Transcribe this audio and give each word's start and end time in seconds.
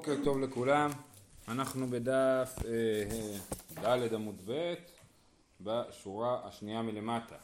בוקר 0.00 0.24
טוב 0.24 0.38
לכולם, 0.38 0.90
אנחנו 1.48 1.86
בדף 1.86 2.58
אה, 2.64 3.36
ד' 3.82 4.14
עמוד 4.14 4.34
ב' 4.46 4.74
בשורה 5.60 6.40
השנייה 6.44 6.82
מלמטה. 6.82 7.34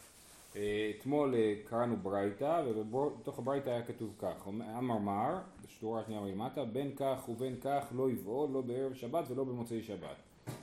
אה, 0.57 0.93
אתמול 0.99 1.35
אה, 1.35 1.55
קראנו 1.65 1.97
ברייתא 1.97 2.63
ובתוך 2.67 3.39
הברייתא 3.39 3.71
היה 3.71 3.83
כתוב 3.83 4.15
כך, 4.19 4.49
אמר 4.79 4.99
מר 4.99 5.39
בשורה 5.65 6.01
השנייה 6.01 6.21
מלמטה, 6.21 6.65
בין 6.65 6.91
כך 6.97 7.29
ובין 7.29 7.57
כך 7.61 7.85
לא 7.97 8.11
יבעול 8.11 8.51
לא 8.51 8.61
בערב 8.61 8.95
שבת 8.95 9.31
ולא 9.31 9.45
במוצאי 9.45 9.83
שבת, 9.83 10.17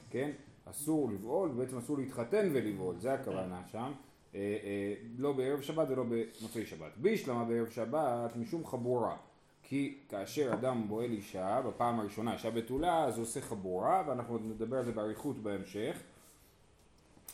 כן? 0.09 0.31
אסור 0.65 1.09
לבעול, 1.11 1.49
בעצם 1.49 1.77
אסור 1.77 1.97
להתחתן 1.97 2.49
ולבעול, 2.53 2.95
זה 2.99 3.13
הכוונה 3.13 3.61
שם, 3.71 3.91
לא 5.17 5.31
בערב 5.31 5.61
שבת 5.61 5.87
ולא 5.89 6.03
במוצאי 6.03 6.65
שבת. 6.65 6.91
בישלמה 6.97 7.45
בערב 7.45 7.69
שבת 7.69 8.35
משום 8.35 8.65
חבורה 8.65 9.17
כי 9.69 9.97
כאשר 10.09 10.53
אדם 10.53 10.87
בועל 10.87 11.11
אישה, 11.11 11.61
בפעם 11.67 11.99
הראשונה 11.99 12.33
אישה 12.33 12.51
בתולה, 12.51 13.03
אז 13.03 13.17
הוא 13.17 13.23
עושה 13.23 13.41
חבורה, 13.41 14.03
ואנחנו 14.07 14.33
עוד 14.33 14.41
נדבר 14.45 14.77
על 14.77 14.83
זה 14.83 14.91
באריכות 14.91 15.37
בהמשך. 15.37 15.97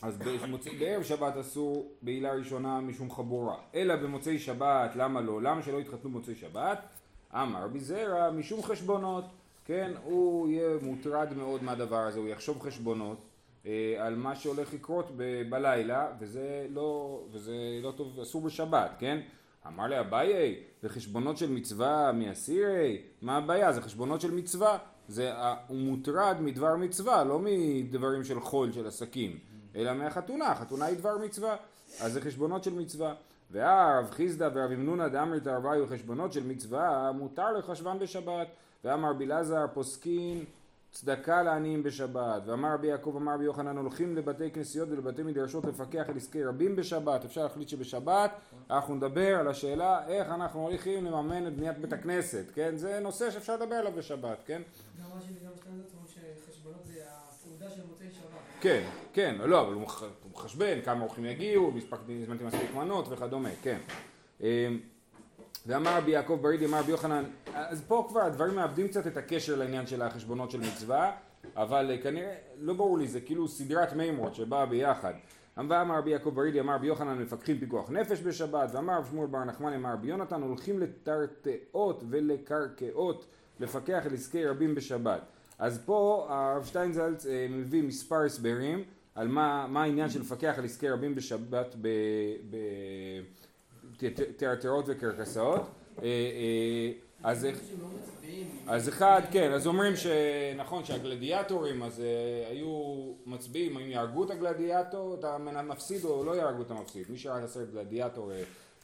אז 0.02 0.18
בערב 0.78 1.02
שבת 1.02 1.36
אסור 1.36 1.92
בעילה 2.02 2.32
ראשונה 2.32 2.80
משום 2.80 3.10
חבורה, 3.10 3.56
אלא 3.74 3.96
במוצאי 3.96 4.38
שבת, 4.38 4.96
למה 4.96 5.20
לא? 5.20 5.42
למה 5.42 5.62
שלא 5.62 5.80
יתחתנו 5.80 6.10
במוצאי 6.10 6.34
שבת? 6.34 6.78
אמר 7.34 7.64
רבי 7.64 7.80
זרע, 7.80 8.30
משום 8.30 8.62
חשבונות, 8.62 9.24
כן, 9.64 9.92
הוא 10.04 10.48
יהיה 10.48 10.68
מוטרד 10.82 11.36
מאוד 11.36 11.62
מהדבר 11.62 12.00
הזה, 12.00 12.18
הוא 12.18 12.28
יחשוב 12.28 12.60
חשבונות 12.60 13.18
אה, 13.66 13.96
על 13.98 14.16
מה 14.16 14.36
שהולך 14.36 14.74
לקרות 14.74 15.10
ב- 15.16 15.42
בלילה, 15.50 16.08
וזה 16.20 16.66
לא, 16.70 17.20
וזה 17.32 17.54
לא 17.82 17.92
טוב, 17.96 18.20
אסור 18.20 18.42
בשבת, 18.42 18.90
כן? 18.98 19.20
אמר 19.68 19.86
לי 19.86 20.00
אביי, 20.00 20.56
זה 20.82 20.88
חשבונות 20.88 21.36
של 21.36 21.50
מצווה 21.50 22.12
מאסירי? 22.12 23.02
מה 23.22 23.36
הבעיה? 23.36 23.72
זה 23.72 23.82
חשבונות 23.82 24.20
של 24.20 24.30
מצווה. 24.30 24.78
זה, 25.08 25.32
הוא 25.66 25.78
מוטרד 25.78 26.36
מדבר 26.40 26.76
מצווה, 26.76 27.24
לא 27.24 27.38
מדברים 27.42 28.24
של 28.24 28.40
חול, 28.40 28.72
של 28.72 28.86
עסקים, 28.86 29.38
אלא 29.76 29.92
מהחתונה, 29.94 30.46
החתונה 30.46 30.84
היא 30.84 30.98
דבר 30.98 31.18
מצווה. 31.18 31.56
אז 32.00 32.12
זה 32.12 32.20
חשבונות 32.20 32.64
של 32.64 32.74
מצווה. 32.74 33.14
והרב 33.50 34.10
חיסדא 34.10 34.48
ורב 34.54 34.70
אמנונא 34.70 35.08
דאמרי 35.08 35.40
תרוויו 35.40 35.86
חשבונות 35.86 36.32
של 36.32 36.46
מצווה, 36.46 37.12
מותר 37.12 37.52
לחשבן 37.52 37.98
בשבת. 37.98 38.46
ואמר 38.84 39.12
בלעזר 39.12 39.66
פוסקין 39.74 40.44
צדקה 40.96 41.42
לעניים 41.42 41.82
בשבת, 41.82 42.42
ואמר 42.46 42.74
רבי 42.74 42.86
יעקב 42.86 43.14
אמר 43.16 43.34
רבי 43.34 43.44
יוחנן 43.44 43.76
הולכים 43.76 44.16
לבתי 44.16 44.50
כנסיות 44.50 44.88
ולבתי 44.90 45.22
מדרשות 45.22 45.64
לפקח 45.64 46.04
על 46.08 46.16
עסקי 46.16 46.44
רבים 46.44 46.76
בשבת, 46.76 47.24
אפשר 47.24 47.42
להחליט 47.42 47.68
שבשבת 47.68 48.30
אנחנו 48.70 48.94
נדבר 48.94 49.36
על 49.36 49.48
השאלה 49.48 50.08
איך 50.08 50.28
אנחנו 50.28 50.62
הולכים 50.62 51.04
לממן 51.04 51.46
את 51.46 51.56
בניית 51.56 51.78
בית 51.78 51.92
הכנסת, 51.92 52.44
כן? 52.54 52.76
זה 52.76 53.00
נושא 53.00 53.30
שאפשר 53.30 53.56
לדבר 53.56 53.74
עליו 53.74 53.92
בשבת, 53.92 54.38
כן? 54.46 54.62
גם 55.00 55.04
מה 55.14 55.20
שגם 55.20 55.50
שחשבונות 56.06 56.86
זה 56.86 57.00
הסעודה 57.06 57.70
של 57.70 57.82
מוצאי 57.88 58.06
שבת. 58.10 58.60
כן, 58.60 58.88
כן, 59.12 59.36
לא, 59.44 59.60
אבל 59.60 59.72
הוא 59.72 59.82
מחשבן 60.32 60.80
כמה 60.84 61.02
אורחים 61.02 61.24
יגיעו, 61.24 61.72
הזמנתי 62.22 62.44
מספיק 62.44 62.74
מנות 62.74 63.06
וכדומה, 63.08 63.50
כן. 63.62 63.78
אמ, 65.66 65.72
ואמר 65.72 65.96
רבי 65.96 66.10
יעקב 66.10 66.38
ברידי, 66.42 66.66
אמר 66.66 66.78
רבי 66.78 66.90
יוחנן, 66.90 67.24
אז 67.54 67.82
פה 67.88 68.06
כבר 68.08 68.20
הדברים 68.20 68.54
מאבדים 68.54 68.88
קצת 68.88 69.06
את 69.06 69.16
הקשר 69.16 69.56
לעניין 69.56 69.86
של 69.86 70.02
החשבונות 70.02 70.50
של 70.50 70.60
מצווה, 70.60 71.12
אבל 71.56 71.90
אה, 71.90 71.98
כנראה, 71.98 72.34
לא 72.58 72.74
ברור 72.74 72.98
לי, 72.98 73.08
זה 73.08 73.20
כאילו 73.20 73.48
סדרת 73.48 73.92
מימרות 73.92 74.34
שבאה 74.34 74.66
ביחד. 74.66 75.12
ואמר 75.56 75.98
רבי 75.98 76.10
יעקב 76.10 76.30
ברידי, 76.34 76.60
אמר 76.60 76.74
רבי 76.74 76.86
יוחנן, 76.86 77.18
מפקחים 77.18 77.58
פיקוח 77.58 77.90
נפש 77.90 78.20
בשבת, 78.20 78.70
ואמר 78.72 78.98
רבי 78.98 79.08
שמואל 79.08 79.26
בר 79.26 79.44
נחמן, 79.44 79.72
אמר 79.72 79.92
רבי 79.92 80.08
יונתן, 80.08 80.42
הולכים 80.42 80.80
לטרטאות 80.80 82.02
ולקרקעות, 82.08 83.26
לפקח 83.60 84.02
על 84.06 84.14
עסקי 84.14 84.46
רבים 84.46 84.74
בשבת. 84.74 85.20
אז 85.58 85.80
פה 85.84 86.26
הרב 86.28 86.64
שטיינזלץ 86.64 87.26
אה, 87.26 87.46
מביא 87.50 87.82
מספר 87.82 88.22
הסברים 88.22 88.84
על 89.14 89.28
מה, 89.28 89.66
מה 89.68 89.82
העניין 89.82 90.10
של 90.10 90.20
לפקח 90.20 90.54
על 90.58 90.64
עסקי 90.64 90.88
רבים 90.88 91.14
בשבת 91.14 91.74
ב... 91.80 91.88
ב 92.50 92.56
תיאטראות 94.36 94.84
וקרקסאות. 94.88 95.60
אה, 96.02 96.04
אה, 96.04 96.90
אז, 97.22 97.46
אז 98.66 98.88
אחד, 98.88 99.20
כן, 99.30 99.52
אז 99.52 99.66
אומרים 99.66 99.92
שנכון 99.96 100.84
שהגלדיאטורים 100.84 101.82
אז 101.82 102.00
אה, 102.00 102.50
היו 102.50 103.02
מצביעים 103.26 103.78
אם 103.78 103.90
יהרגו 103.90 104.24
את 104.24 104.30
הגלדיאטור, 104.30 105.14
את 105.14 105.24
המפסיד 105.24 106.04
או 106.04 106.24
לא 106.24 106.36
יהרגו 106.36 106.62
את 106.62 106.70
המפסיד. 106.70 107.06
מי 107.08 107.18
שראה 107.18 107.38
את 107.38 107.44
הסרט 107.44 107.68
גלדיאטור 107.72 108.32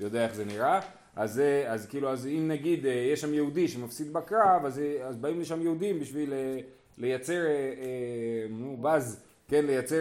יודע 0.01 0.25
איך 0.25 0.35
זה 0.35 0.45
נראה. 0.45 0.81
אז, 1.17 1.43
אז 1.67 1.87
כאילו, 1.87 2.11
אז 2.11 2.27
אם 2.27 2.49
נגיד 2.49 2.85
יש 2.85 3.21
שם 3.21 3.35
יהודי 3.35 3.69
שמפסיד 3.69 4.13
בקרב, 4.13 4.65
אז, 4.65 4.81
אז 5.05 5.17
באים 5.17 5.41
לשם 5.41 5.63
יהודים 5.63 6.01
בשביל 6.01 6.33
לייצר 6.99 7.41
נו, 8.51 8.77
באז 8.81 9.23
כן, 9.53 9.67
לייצר 9.67 10.01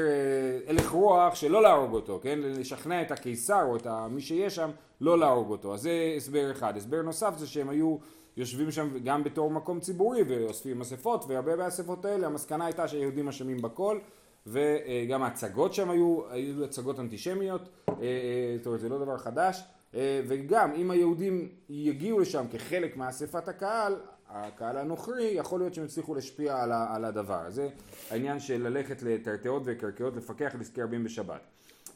הלך 0.67 0.89
רוח 0.89 1.35
שלא 1.35 1.61
להרוג 1.61 1.93
אותו, 1.93 2.19
כן, 2.23 2.39
לשכנע 2.41 3.01
את 3.01 3.11
הקיסר 3.11 3.63
או 3.63 3.75
את 3.75 3.87
מי 4.09 4.21
שיש 4.21 4.55
שם 4.55 4.69
לא 5.01 5.19
להרוג 5.19 5.49
אותו. 5.49 5.73
אז 5.73 5.81
זה 5.81 6.13
הסבר 6.17 6.51
אחד. 6.51 6.77
הסבר 6.77 7.01
נוסף 7.01 7.33
זה 7.37 7.47
שהם 7.47 7.69
היו 7.69 7.97
יושבים 8.37 8.71
שם 8.71 8.99
גם 9.03 9.23
בתור 9.23 9.51
מקום 9.51 9.79
ציבורי 9.79 10.23
ואוספים 10.23 10.81
אספות, 10.81 11.25
והרבה 11.27 11.55
מהאספות 11.55 12.05
האלה 12.05 12.27
המסקנה 12.27 12.65
הייתה 12.65 12.87
שהיהודים 12.87 13.27
אשמים 13.27 13.61
בכל, 13.61 13.99
וגם 14.47 15.23
ההצגות 15.23 15.73
שם 15.73 15.89
היו, 15.89 16.19
היו 16.29 16.63
הצגות 16.63 16.99
אנטישמיות, 16.99 17.69
אה, 17.89 17.93
אה, 17.99 18.55
זאת 18.57 18.65
אומרת 18.65 18.79
זה 18.79 18.89
לא 18.89 18.97
דבר 18.97 19.17
חדש, 19.17 19.63
אה, 19.95 20.21
וגם 20.27 20.73
אם 20.75 20.91
היהודים 20.91 21.49
יגיעו 21.69 22.19
לשם 22.19 22.45
כחלק 22.51 22.97
מאספת 22.97 23.47
הקהל, 23.47 23.95
הקהל 24.33 24.77
הנוכרי, 24.77 25.23
יכול 25.23 25.59
להיות 25.59 25.73
שהם 25.73 25.85
יצליחו 25.85 26.15
להשפיע 26.15 26.63
על 26.95 27.05
הדבר. 27.05 27.49
זה 27.49 27.69
העניין 28.09 28.39
של 28.39 28.67
ללכת 28.67 29.03
לטרטאות 29.03 29.61
וקרקעות, 29.65 30.15
לפקח 30.15 30.51
על 30.55 30.61
עסקי 30.61 30.81
רבים 30.81 31.03
בשבת. 31.03 31.41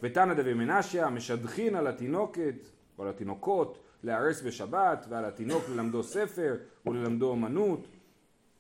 ותנא 0.03 0.33
דבי 0.33 0.53
מנשיה, 0.53 1.09
משדכין 1.09 1.75
על 1.75 1.87
התינוקת 1.87 2.55
או 2.97 3.03
על 3.03 3.09
התינוקות 3.09 3.79
להרס 4.03 4.41
בשבת, 4.41 5.05
ועל 5.09 5.25
התינוק 5.25 5.63
ללמדו 5.69 6.03
ספר 6.03 6.55
וללמדו 6.85 7.33
אמנות. 7.33 7.87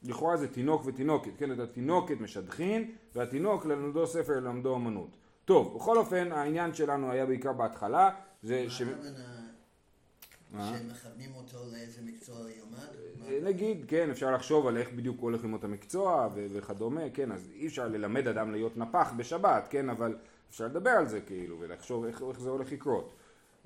לכאורה 0.03 0.37
זה 0.37 0.47
תינוק 0.47 0.85
ותינוקת, 0.85 1.31
כן? 1.37 1.51
את 1.51 1.59
התינוקת 1.59 2.19
משדכין, 2.19 2.91
והתינוק 3.15 3.65
ללמדו 3.65 4.07
ספר 4.07 4.33
וללמדו 4.37 4.75
אמנות. 4.75 5.17
טוב, 5.45 5.75
בכל 5.75 5.97
אופן 5.97 6.31
העניין 6.31 6.73
שלנו 6.73 7.11
היה 7.11 7.25
בעיקר 7.25 7.53
בהתחלה, 7.53 8.09
זה 8.43 8.65
ש... 8.69 8.81
שמכוונים 10.51 11.35
אותו 11.35 11.57
לאיזה 11.71 12.01
מקצוע 12.05 12.35
ילמד? 12.51 12.87
אה, 13.27 13.39
נגיד, 13.43 13.85
כן, 13.87 14.09
אפשר 14.09 14.31
לחשוב 14.31 14.67
על 14.67 14.77
איך 14.77 14.91
בדיוק 14.91 15.19
הוא 15.19 15.23
הולך 15.23 15.43
ללמוד 15.43 15.59
את 15.59 15.63
המקצוע 15.63 16.29
וכדומה, 16.33 17.09
כן, 17.13 17.31
אז 17.31 17.51
אי 17.55 17.67
אפשר 17.67 17.87
ללמד 17.87 18.27
אדם 18.27 18.51
להיות 18.51 18.77
נפח 18.77 19.13
בשבת, 19.17 19.67
כן, 19.69 19.89
אבל 19.89 20.15
אפשר 20.49 20.65
לדבר 20.65 20.89
על 20.89 21.07
זה 21.07 21.21
כאילו, 21.21 21.59
ולחשוב 21.59 22.05
איך, 22.05 22.23
איך 22.29 22.39
זה 22.39 22.49
הולך 22.49 22.71
לקרות. 22.71 23.13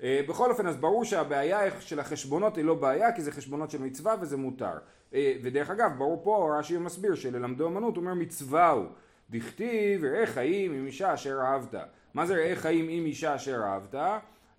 אה, 0.02 0.20
בכל 0.28 0.50
אופן, 0.50 0.66
אז 0.66 0.76
ברור 0.76 1.04
שהבעיה 1.04 1.80
של 1.80 2.00
החשבונות 2.00 2.56
היא 2.56 2.64
לא 2.64 2.74
בעיה, 2.74 3.12
כי 3.12 3.22
זה 3.22 3.32
חשבונות 3.32 3.70
של 3.70 3.82
מצווה 3.82 4.14
וזה 4.20 4.36
מותר. 4.36 4.78
אה, 5.14 5.36
ודרך 5.42 5.70
אגב, 5.70 5.90
ברור 5.98 6.20
פה, 6.24 6.56
רש"י 6.58 6.76
מסביר 6.76 7.14
שללמדו 7.14 7.66
אמנות, 7.68 7.96
הוא 7.96 8.02
אומר 8.02 8.14
מצווה 8.14 8.68
הוא. 8.68 8.86
דכתיב, 9.30 10.04
ראה 10.04 10.26
חיים 10.26 10.72
עם 10.72 10.86
אישה 10.86 11.14
אשר 11.14 11.38
אהבת. 11.40 11.74
מה 12.14 12.26
זה 12.26 12.34
ראה 12.34 12.56
חיים 12.56 12.88
עם 12.88 13.06
אישה 13.06 13.34
אשר 13.34 13.62
אהבת? 13.62 13.94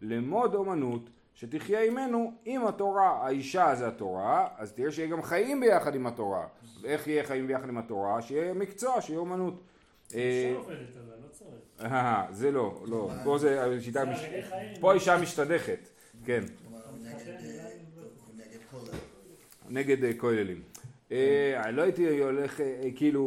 למוד 0.02 0.56
אמנות. 0.56 1.10
שתחיה 1.36 1.84
עמנו 1.84 2.34
עם 2.46 2.68
התורה. 2.68 3.26
האישה 3.26 3.76
זה 3.76 3.88
התורה, 3.88 4.48
אז 4.58 4.72
תראה 4.72 4.92
שיהיה 4.92 5.08
גם 5.08 5.22
חיים 5.22 5.60
ביחד 5.60 5.96
עם 5.96 6.08
התורה. 6.08 6.48
איך 6.84 7.08
יהיה 7.08 7.24
חיים 7.24 7.48
ביחד 7.48 7.70
עם 7.70 7.78
התורה? 7.78 8.22
שיהיה 8.22 8.54
מקצוע, 8.54 9.02
שיהיה 9.02 9.20
אומנות. 9.20 9.54
אישה 10.14 10.18
אה, 10.18 10.54
עובדת 10.58 10.78
אבל, 10.98 11.16
לא 11.24 11.28
צריך. 11.32 11.92
אה, 11.94 12.26
זה 12.32 12.52
לא, 12.52 12.84
לא. 12.88 13.10
פה 13.24 13.38
זה 13.38 13.82
שיטה, 13.82 14.04
פה 14.80 14.94
אישה 14.94 15.18
משתדכת, 15.18 15.90
כן. 16.26 16.44
נגד 19.70 20.18
כוללים. 20.18 20.71
אה, 21.12 21.72
לא 21.72 21.82
הייתי 21.82 22.20
הולך, 22.20 22.60
כאילו, 22.96 23.22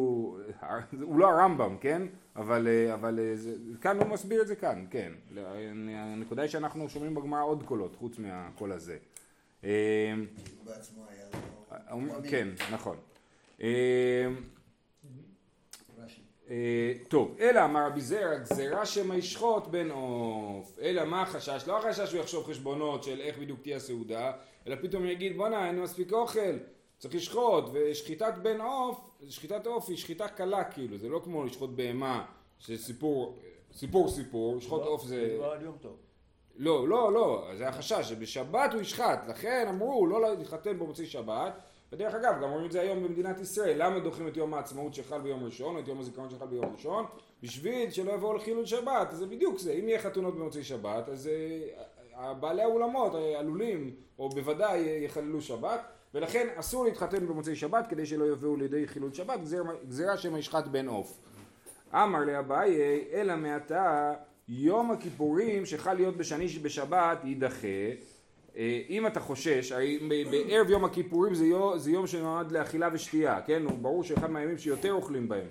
הוא 1.00 1.19
לא 1.19 1.28
הרמב"ם, 1.31 1.76
כן? 1.81 2.02
אבל, 2.36 2.69
אה, 2.69 2.94
אבל 2.94 3.20
אה, 3.20 3.36
זה, 3.36 3.54
כאן 3.81 3.98
הוא 3.98 4.06
מסביר 4.06 4.42
את 4.42 4.46
זה 4.46 4.56
כאן, 4.56 4.84
כן. 4.90 5.12
הנקודה 5.94 6.42
היא 6.42 6.50
שאנחנו 6.50 6.88
שומעים 6.88 7.14
בגמרא 7.14 7.42
עוד 7.42 7.62
קולות 7.62 7.96
חוץ 7.96 8.19
מהקול 8.19 8.72
הזה. 8.72 8.96
אה, 9.64 10.14
כן, 12.31 12.48
נכון. 12.72 12.96
טוב, 17.08 17.37
אלא 17.40 17.64
אמר 17.64 17.87
רבי 17.87 18.00
זרע, 18.00 18.38
גזירה 18.38 18.87
שמא 18.87 19.14
ישחוט 19.14 19.66
בן 19.66 19.90
עוף. 19.90 20.78
אלא 20.82 21.04
מה 21.04 21.22
החשש? 21.22 21.64
לא 21.66 21.78
החשש 21.78 22.10
שהוא 22.10 22.20
יחשוב 22.20 22.46
חשבונות 22.46 23.04
של 23.04 23.20
איך 23.20 23.38
בדיוק 23.38 23.60
תהיה 23.62 23.76
הסעודה, 23.76 24.32
אלא 24.66 24.76
פתאום 24.80 25.06
יגיד 25.06 25.37
בואנה 25.37 25.66
אין 25.66 25.80
מספיק 25.80 26.12
אוכל, 26.12 26.58
צריך 27.04 27.14
לשחוט, 27.14 27.64
ושחיטת 27.72 28.34
בן 28.42 28.60
עוף, 28.60 29.10
שחיטת 29.28 29.66
עוף 29.66 29.88
היא 29.88 29.96
שחיטה 29.96 30.28
קלה 30.28 30.64
כאילו, 30.64 30.98
זה 30.98 31.08
לא 31.08 31.20
כמו 31.24 31.44
לשחוט 31.44 31.70
בהמה, 31.70 32.24
שסיפור, 32.58 33.36
סיפור 33.72 34.08
סיפור, 34.08 34.56
לשחוט 34.56 34.82
לא, 34.82 34.88
עוף 34.88 35.04
זה... 35.04 35.36
לא, 36.56 36.88
לא, 36.88 37.12
לא, 37.12 37.48
זה 37.54 37.68
החשש, 37.68 38.08
שבשבת 38.08 38.72
הוא 38.72 38.80
ישחט, 38.80 39.28
לכן 39.28 39.66
אמרו 39.68 40.06
לא 40.06 40.22
להתחתן 40.22 40.78
במוצאי 40.78 41.06
שבת, 41.06 41.52
ודרך 41.92 42.14
אגב, 42.14 42.34
גם 42.42 42.50
רואים 42.50 42.66
את 42.66 42.72
זה 42.72 42.80
היום 42.80 43.04
במדינת 43.04 43.40
ישראל, 43.40 43.82
למה 43.82 43.98
דוחים 43.98 44.28
את 44.28 44.36
יום 44.36 44.54
העצמאות 44.54 44.94
שחל 44.94 45.20
ביום 45.20 45.44
ראשון, 45.44 45.74
או 45.76 45.80
את 45.80 45.88
יום 45.88 46.00
הזיכרון 46.00 46.30
שחל 46.30 46.46
ביום 46.46 46.72
ראשון? 46.72 47.04
בשביל 47.42 47.90
שלא 47.90 48.12
יבואו 48.12 48.34
לחילול 48.34 48.66
שבת, 48.66 49.08
אז 49.10 49.18
זה 49.18 49.26
בדיוק 49.26 49.58
זה, 49.58 49.72
אם 49.72 49.88
יהיה 49.88 49.98
חתונות 49.98 50.34
במוצאי 50.34 50.64
שבת, 50.64 51.08
אז 51.08 51.30
אה, 52.16 52.34
בעלי 52.34 52.62
האולמות 52.62 53.14
אה, 53.14 53.38
עלולים, 53.38 53.96
או 54.18 54.28
בוודאי 54.28 55.04
יחללו 55.04 55.40
שבת, 55.40 55.80
ולכן 56.14 56.49
אסור 56.56 56.84
להתחתן 56.84 57.26
במוצאי 57.26 57.56
שבת 57.56 57.87
כדי 57.88 58.06
שלא 58.06 58.25
יביאו 58.32 58.56
לידי 58.56 58.87
חילול 58.87 59.12
שבת, 59.12 59.40
גזירה 59.88 60.16
שמא 60.16 60.38
ישחט 60.38 60.66
בן 60.66 60.88
עוף. 60.88 61.19
אמר 61.94 62.25
לאביי, 62.25 62.81
אלא 63.12 63.37
מעתה 63.37 64.12
יום 64.49 64.90
הכיפורים 64.90 65.66
שחל 65.66 65.94
להיות 65.94 66.16
בשני 66.16 66.46
בשבת 66.46 67.19
יידחה. 67.25 67.66
אה, 68.56 68.81
אם 68.88 69.06
אתה 69.06 69.20
חושש, 69.20 69.72
בערב 70.31 70.70
יום 70.70 70.84
הכיפורים 70.84 71.34
זה 71.34 71.44
יום, 71.44 71.78
זה 71.78 71.90
יום 71.90 72.06
שנועד 72.06 72.52
לאכילה 72.52 72.88
ושתייה, 72.93 73.40
כן? 73.46 73.62
ברור 73.82 74.05
שאחד 74.05 74.31
מהימים 74.31 74.58
שיותר 74.58 74.93
אוכלים 74.93 75.28
בהם 75.28 75.46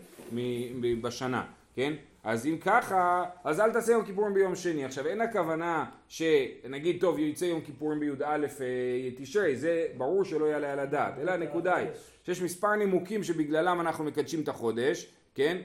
בשנה, 1.02 1.46
כן? 1.76 1.94
אז 2.24 2.46
אם 2.46 2.58
ככה, 2.62 3.26
אז 3.44 3.60
אל 3.60 3.72
תעשה 3.72 3.92
יום 3.92 4.06
כיפורים 4.06 4.34
ביום 4.34 4.56
שני. 4.56 4.86
עכשיו 4.86 5.08
אין 5.08 5.22
הכוונה 5.22 5.86
שנגיד 6.08 7.02
טוב 7.02 7.20
יצא 7.20 7.46
יום 7.46 7.62
כיפורים 7.62 8.00
בי"א 8.00 8.46
אה, 8.62 9.10
תשרי, 9.18 9.56
זה 9.56 9.88
ברור 9.98 10.24
שלא 10.24 10.46
יעלה 10.46 10.74
על 10.74 10.80
הדעת, 10.80 11.14
אלא 11.22 11.32
הנקודה 11.32 11.76
היא 11.76 11.88
שיש 12.26 12.42
מספר 12.42 12.76
נימוקים 12.76 13.24
שבגללם 13.24 13.82
אנחנו 13.82 14.04
מקדשים 14.04 14.42
את 14.42 14.48
החודש, 14.48 15.14
כן? 15.36 15.58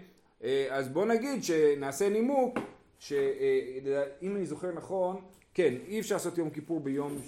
אה, 0.44 0.66
אז 0.70 0.88
בוא 0.88 1.06
נגיד 1.06 1.44
שנעשה 1.44 2.08
נימוק 2.08 2.58
שאם 2.98 4.36
אני 4.36 4.46
זוכר 4.46 4.72
נכון, 4.72 5.20
כן, 5.54 5.74
אי 5.88 6.00
אפשר 6.00 6.14
לעשות 6.14 6.38
יום 6.38 6.50
כיפור 6.50 6.80
ביום 6.80 7.18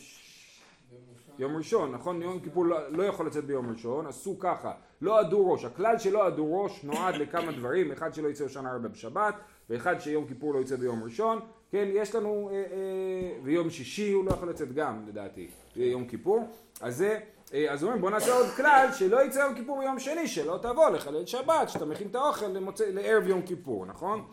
יום 1.40 1.56
ראשון, 1.56 1.92
נכון? 1.92 2.22
יום 2.22 2.40
כיפור 2.40 2.66
לא, 2.66 2.92
לא 2.92 3.02
יכול 3.02 3.26
לצאת 3.26 3.44
ביום 3.44 3.70
ראשון, 3.70 4.06
עשו 4.06 4.38
ככה, 4.38 4.72
לא 5.00 5.20
עדו 5.20 5.52
ראש. 5.52 5.64
הכלל 5.64 5.98
שלא 5.98 6.26
עדו 6.26 6.62
ראש 6.62 6.84
נועד 6.84 7.14
לכמה 7.14 7.52
דברים, 7.52 7.92
אחד 7.92 8.14
שלא 8.14 8.28
יצא 8.28 8.44
ראשון 8.44 8.66
הרבה 8.66 8.88
בשבת, 8.88 9.34
ואחד 9.70 9.98
שיום 10.00 10.26
כיפור 10.26 10.54
לא 10.54 10.58
יצא 10.58 10.76
ביום 10.76 11.04
ראשון, 11.04 11.38
כן, 11.70 11.88
יש 11.92 12.14
לנו, 12.14 12.50
אה, 12.52 12.56
אה, 12.56 13.38
ויום 13.42 13.70
שישי 13.70 14.12
הוא 14.12 14.24
לא 14.24 14.30
יכול 14.30 14.50
לצאת 14.50 14.72
גם, 14.72 15.04
לדעתי, 15.08 15.48
יום 15.76 16.06
כיפור. 16.06 16.48
אז 16.80 16.96
זה, 16.96 17.18
אה, 17.54 17.72
אז 17.72 17.84
אומרים 17.84 18.00
בוא 18.00 18.10
נעשה 18.10 18.34
עוד 18.34 18.46
כלל 18.46 18.88
שלא 18.92 19.24
יצא 19.24 19.38
יום 19.38 19.54
כיפור 19.54 19.78
ביום 19.80 19.98
שני, 19.98 20.28
שלא 20.28 20.58
תבוא 20.62 20.90
לחלל 20.90 21.26
שבת, 21.26 21.68
שאתה 21.68 21.84
מכין 21.84 22.08
את 22.08 22.14
האוכל 22.14 22.46
למוצא, 22.46 22.84
לערב 22.88 23.26
יום 23.26 23.42
כיפור, 23.42 23.86
נכון? 23.86 24.24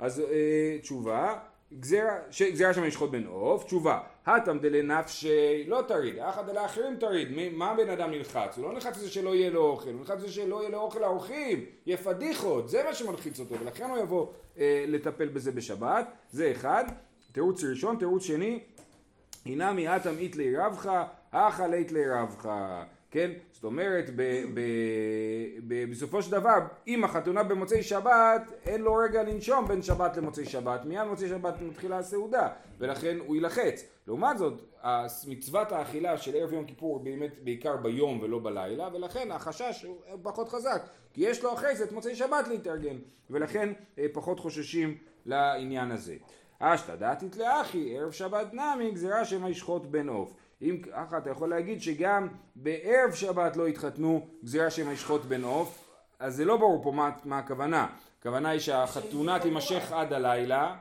אז 0.00 0.20
אה, 0.20 0.78
תשובה, 0.80 1.34
גזירה, 1.72 2.74
שם 2.74 2.84
לשחוט 2.84 3.10
בן 3.10 3.26
עוף, 3.26 3.64
תשובה, 3.64 4.00
הטם 4.26 4.58
דלנפשי 4.58 5.64
לא 5.66 5.82
תריד, 5.88 6.18
אחא 6.18 6.42
דלאחרים 6.42 6.96
תריד, 6.96 7.28
מה 7.52 7.70
הבן 7.70 7.90
אדם 7.90 8.10
נלחץ? 8.10 8.56
הוא 8.56 8.64
לא 8.64 8.72
נלחץ 8.72 8.96
לזה 8.96 9.10
שלא 9.10 9.34
יהיה 9.34 9.50
לו 9.50 9.66
אוכל, 9.66 9.90
הוא 9.90 9.98
נלחץ 9.98 10.18
לזה 10.18 10.32
שלא 10.32 10.60
יהיה 10.60 10.70
לו 10.70 10.78
אוכל 10.78 10.98
לאורחים, 10.98 11.64
יהיה 11.86 11.96
פדיחות, 11.96 12.68
זה 12.68 12.82
מה 12.84 12.94
שמלחיץ 12.94 13.40
אותו, 13.40 13.54
ולכן 13.60 13.84
הוא 13.84 13.98
יבוא 13.98 14.26
אה, 14.58 14.84
לטפל 14.88 15.28
בזה 15.28 15.52
בשבת, 15.52 16.08
זה 16.30 16.52
אחד, 16.52 16.84
תירוץ 17.32 17.64
ראשון, 17.64 17.96
תירוץ 17.96 18.22
שני, 18.22 18.60
הנמי 19.46 19.88
הטם 19.88 20.18
איתלי 20.18 20.56
רבך, 20.56 21.04
אחא 21.30 21.62
ליתלי 21.62 22.10
רבך 22.10 22.48
כן? 23.16 23.30
זאת 23.52 23.64
אומרת, 23.64 24.10
ב, 24.16 24.22
ב, 24.54 24.60
ב, 25.68 25.90
בסופו 25.90 26.22
של 26.22 26.30
דבר, 26.32 26.58
אם 26.86 27.04
החתונה 27.04 27.42
במוצאי 27.42 27.82
שבת, 27.82 28.52
אין 28.66 28.80
לו 28.80 28.94
רגע 28.94 29.22
לנשום 29.22 29.68
בין 29.68 29.82
שבת 29.82 30.16
למוצאי 30.16 30.44
שבת, 30.44 30.84
מיד 30.84 31.04
מוצאי 31.04 31.28
שבת 31.28 31.60
מתחילה 31.60 31.98
הסעודה, 31.98 32.48
ולכן 32.78 33.16
הוא 33.26 33.36
יילחץ. 33.36 33.84
לעומת 34.06 34.38
זאת, 34.38 34.62
מצוות 35.26 35.72
האכילה 35.72 36.18
של 36.18 36.36
ערב 36.36 36.52
יום 36.52 36.64
כיפור 36.64 36.98
באמת 36.98 37.44
בעיקר 37.44 37.76
ביום 37.76 38.20
ולא 38.22 38.38
בלילה, 38.38 38.88
ולכן 38.92 39.30
החשש 39.30 39.84
הוא 39.84 39.96
פחות 40.22 40.48
חזק, 40.48 40.82
כי 41.12 41.20
יש 41.20 41.42
לו 41.42 41.52
אחרי 41.54 41.76
זה 41.76 41.84
את 41.84 41.92
מוצאי 41.92 42.14
שבת 42.14 42.48
להתארגן, 42.48 42.96
ולכן 43.30 43.72
אה, 43.98 44.06
פחות 44.12 44.40
חוששים 44.40 44.96
לעניין 45.26 45.90
הזה. 45.90 46.14
אשתא 46.58 46.96
דתית 46.96 47.36
לאחי, 47.36 47.98
ערב 47.98 48.12
שבת 48.12 48.54
נמי, 48.54 48.90
גזירה 48.90 49.24
שמא 49.24 49.48
ישחוט 49.48 49.86
בן 49.86 50.08
עוף. 50.08 50.34
אם 50.62 50.82
ככה 50.92 51.18
אתה 51.18 51.30
יכול 51.30 51.50
להגיד 51.50 51.82
שגם 51.82 52.28
בערב 52.56 53.14
שבת 53.14 53.56
לא 53.56 53.68
יתחתנו 53.68 54.26
גזירה 54.44 54.70
שהם 54.70 54.92
ישחוט 54.92 55.24
בן 55.24 55.44
עוף, 55.44 55.88
אז 56.18 56.36
זה 56.36 56.44
לא 56.44 56.56
ברור 56.56 56.82
פה 56.82 56.92
מה, 56.92 57.10
מה 57.24 57.38
הכוונה. 57.38 57.86
הכוונה 58.20 58.48
היא 58.48 58.60
שהחתונה 58.60 59.40
תימשך 59.40 59.92
עד 59.92 60.12
הלילה. 60.12 60.76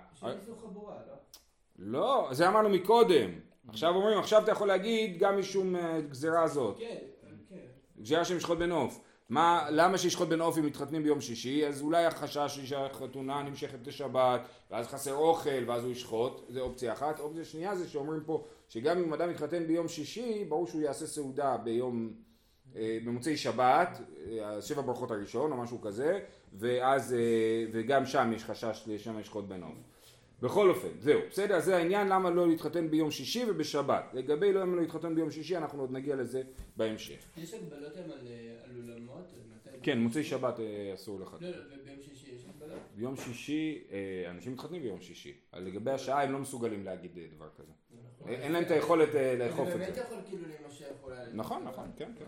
לא? 1.79 2.29
זה 2.31 2.47
אמרנו 2.47 2.69
מקודם. 2.69 3.29
עכשיו 3.67 3.95
אומרים, 3.95 4.19
עכשיו 4.19 4.43
אתה 4.43 4.51
יכול 4.51 4.67
להגיד 4.67 5.17
גם 5.19 5.39
משום 5.39 5.75
אה, 5.75 6.01
גזירה 6.09 6.43
הזאת. 6.43 6.77
כן, 6.79 6.95
כן. 7.49 8.01
גזירה 8.01 8.25
שהם 8.25 8.37
ישחוט 8.37 8.57
בן 8.57 8.71
עוף. 8.71 8.99
מה, 9.29 9.67
למה 9.69 9.97
שישחוט 9.97 10.27
בן 10.27 10.41
עוף 10.41 10.57
אם 10.57 10.65
מתחתנים 10.65 11.03
ביום 11.03 11.21
שישי? 11.21 11.67
אז 11.67 11.81
אולי 11.81 12.05
החשש 12.05 12.57
היא 12.57 12.67
שהחתונה 12.67 13.43
נמשכת 13.43 13.87
לשבת, 13.87 14.41
ואז 14.71 14.87
חסר 14.87 15.15
אוכל, 15.15 15.63
ואז 15.67 15.83
הוא 15.83 15.91
ישחוט, 15.91 16.45
זה 16.49 16.61
אופציה 16.61 16.93
אחת. 16.93 17.19
אופציה 17.19 17.45
שנייה 17.45 17.75
זה 17.75 17.87
שאומרים 17.87 18.21
פה 18.25 18.45
שגם 18.69 18.97
אם 18.97 19.13
אדם 19.13 19.29
מתחתן 19.29 19.67
ביום 19.67 19.87
שישי, 19.87 20.45
ברור 20.49 20.67
שהוא 20.67 20.81
יעשה 20.81 21.07
סעודה 21.07 21.57
ביום, 21.57 22.13
אה, 22.75 22.97
במוצאי 23.05 23.37
שבת, 23.37 24.01
אה, 24.29 24.61
שבע 24.61 24.81
ברכות 24.81 25.11
הראשון 25.11 25.51
או 25.51 25.57
משהו 25.57 25.81
כזה, 25.81 26.19
ואז, 26.53 27.13
אה, 27.13 27.65
וגם 27.71 28.05
שם 28.05 28.31
יש 28.35 28.43
חשש 28.43 28.83
לשם 28.87 29.19
ישחוט 29.19 29.45
בן 29.45 29.63
עוף. 29.63 29.73
בכל 30.41 30.69
אופן, 30.69 30.87
זהו, 30.99 31.19
בסדר? 31.31 31.59
זה 31.59 31.77
העניין 31.77 32.07
למה 32.07 32.29
לא 32.29 32.47
להתחתן 32.47 32.89
ביום 32.89 33.11
שישי 33.11 33.43
ובשבת. 33.47 34.03
לגבי 34.13 34.53
למה 34.53 34.75
לא 34.75 34.81
להתחתן 34.81 35.15
ביום 35.15 35.31
שישי, 35.31 35.57
אנחנו 35.57 35.81
עוד 35.81 35.91
נגיע 35.91 36.15
לזה 36.15 36.41
בהמשך. 36.77 37.19
יש 37.37 37.53
הגבלות 37.53 37.95
היום 37.95 38.11
על 38.11 38.89
אולמות? 38.89 39.25
כן, 39.83 39.99
מוצאי 39.99 40.23
שבת 40.23 40.59
אסור 40.93 41.19
לך. 41.19 41.35
וביום 42.93 43.15
שישי 43.15 43.33
שישי, 43.33 44.29
אנשים 44.29 44.53
מתחתנים 44.53 44.81
ביום 44.81 45.01
שישי. 45.01 45.33
לגבי 45.53 45.91
השעה 45.91 46.23
הם 46.23 46.31
לא 46.31 46.39
מסוגלים 46.39 46.85
להגיד 46.85 47.11
דבר 47.35 47.49
כזה. 47.57 47.71
אין 48.27 48.51
להם 48.51 48.63
את 48.63 48.71
היכולת 48.71 49.15
אה, 49.15 49.35
לאכוף 49.35 49.67
את 49.67 49.73
זה. 49.73 49.79
באמת 49.79 49.97
יכול 49.97 50.17
כאילו 50.27 50.43
להימשך 50.47 50.85
אולי. 51.03 51.17
נכון, 51.33 51.63
נכון, 51.63 51.91
כן, 51.97 52.11
כן. 52.19 52.25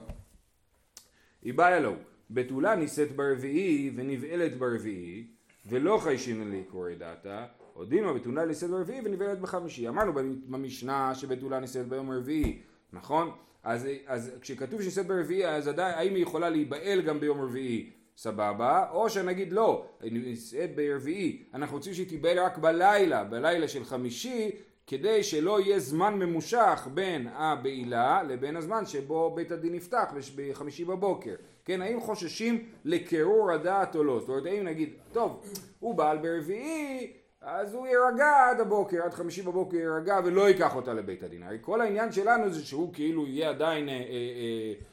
היא 1.42 1.54
באה 1.54 1.80
לו, 1.80 1.96
בתולה 2.32 2.76
נישאת 2.76 3.12
ברביעי 3.12 3.92
ונבעלת 3.96 4.58
ברביעי, 4.58 5.28
ולא 5.66 5.98
חיישין 6.04 6.52
לי 6.52 6.64
קורא 6.64 6.94
דעתה, 6.94 7.46
הודינו 7.74 8.14
בתולה 8.14 8.46
נישאת 8.46 8.70
ברביעי 8.70 9.02
ונבעלת 9.04 9.40
בחמישי. 9.40 9.88
אמרנו 9.88 10.14
במשנה 10.48 11.16
שבתולה 11.16 11.60
נישאת 11.60 11.88
ביום 11.88 12.12
רביעי, 12.12 12.62
נכון? 12.94 13.32
אז, 13.64 13.88
אז 14.08 14.32
כשכתוב 14.42 14.82
שנישאת 14.82 15.08
ברביעי, 15.08 15.48
אז 15.48 15.68
עדיין, 15.68 15.96
האם 15.98 16.16
היא 16.16 16.24
יכולה 16.24 16.50
להיבעל 16.50 17.02
גם 17.02 17.20
ביום 17.20 17.42
רביעי? 17.42 17.92
סבבה, 18.18 18.86
או 18.92 19.10
שנגיד 19.10 19.54
לא, 19.54 19.86
נישאת 20.02 20.76
ברביעי, 20.76 21.44
אנחנו 21.54 21.78
רוצים 21.78 21.94
שהיא 21.94 22.10
תיבעל 22.10 22.40
רק 22.40 22.58
בלילה, 22.58 23.24
בלילה 23.24 23.68
של 23.68 23.86
חמישי, 23.86 24.52
כדי 24.88 25.24
שלא 25.24 25.62
יהיה 25.62 25.80
זמן 25.80 26.14
ממושך 26.14 26.88
בין 26.94 27.28
הבעילה 27.34 28.24
לבין 28.24 28.56
הזמן 28.56 28.86
שבו 28.86 29.36
בית 29.36 29.52
הדין 29.52 29.74
נפתח 29.74 30.14
בחמישי 30.36 30.86
בבוקר. 30.86 31.36
כן, 31.66 31.82
האם 31.82 32.00
חוששים 32.00 32.66
לקירור 32.86 33.52
הדעת 33.52 33.96
או 33.96 34.04
לא? 34.04 34.20
זאת 34.20 34.30
אומרת, 34.30 34.46
האם 34.46 34.64
נגיד, 34.64 34.90
טוב, 35.12 35.44
הוא 35.80 35.96
בעל 35.96 36.18
ברביעי, 36.18 37.14
אז 37.42 37.74
הוא 37.74 37.88
יירגע 37.88 38.50
עד 38.50 38.60
הבוקר, 38.60 39.04
עד 39.04 39.14
חמישי 39.14 39.42
בבוקר 39.42 39.78
יירגע 39.78 40.20
ולא 40.26 40.50
ייקח 40.50 40.76
אותה 40.76 40.94
לבית 40.94 41.24
הדין. 41.24 41.44
הרי 41.44 41.58
כל 41.62 41.82
העניין 41.82 42.12
שלנו 42.12 42.50
זה 42.50 42.66
שהוא 42.66 42.94
כאילו 42.94 43.28
יהיה 43.28 43.50
עדיין 43.50 43.90
אה, 43.90 43.94
אה, 43.94 44.00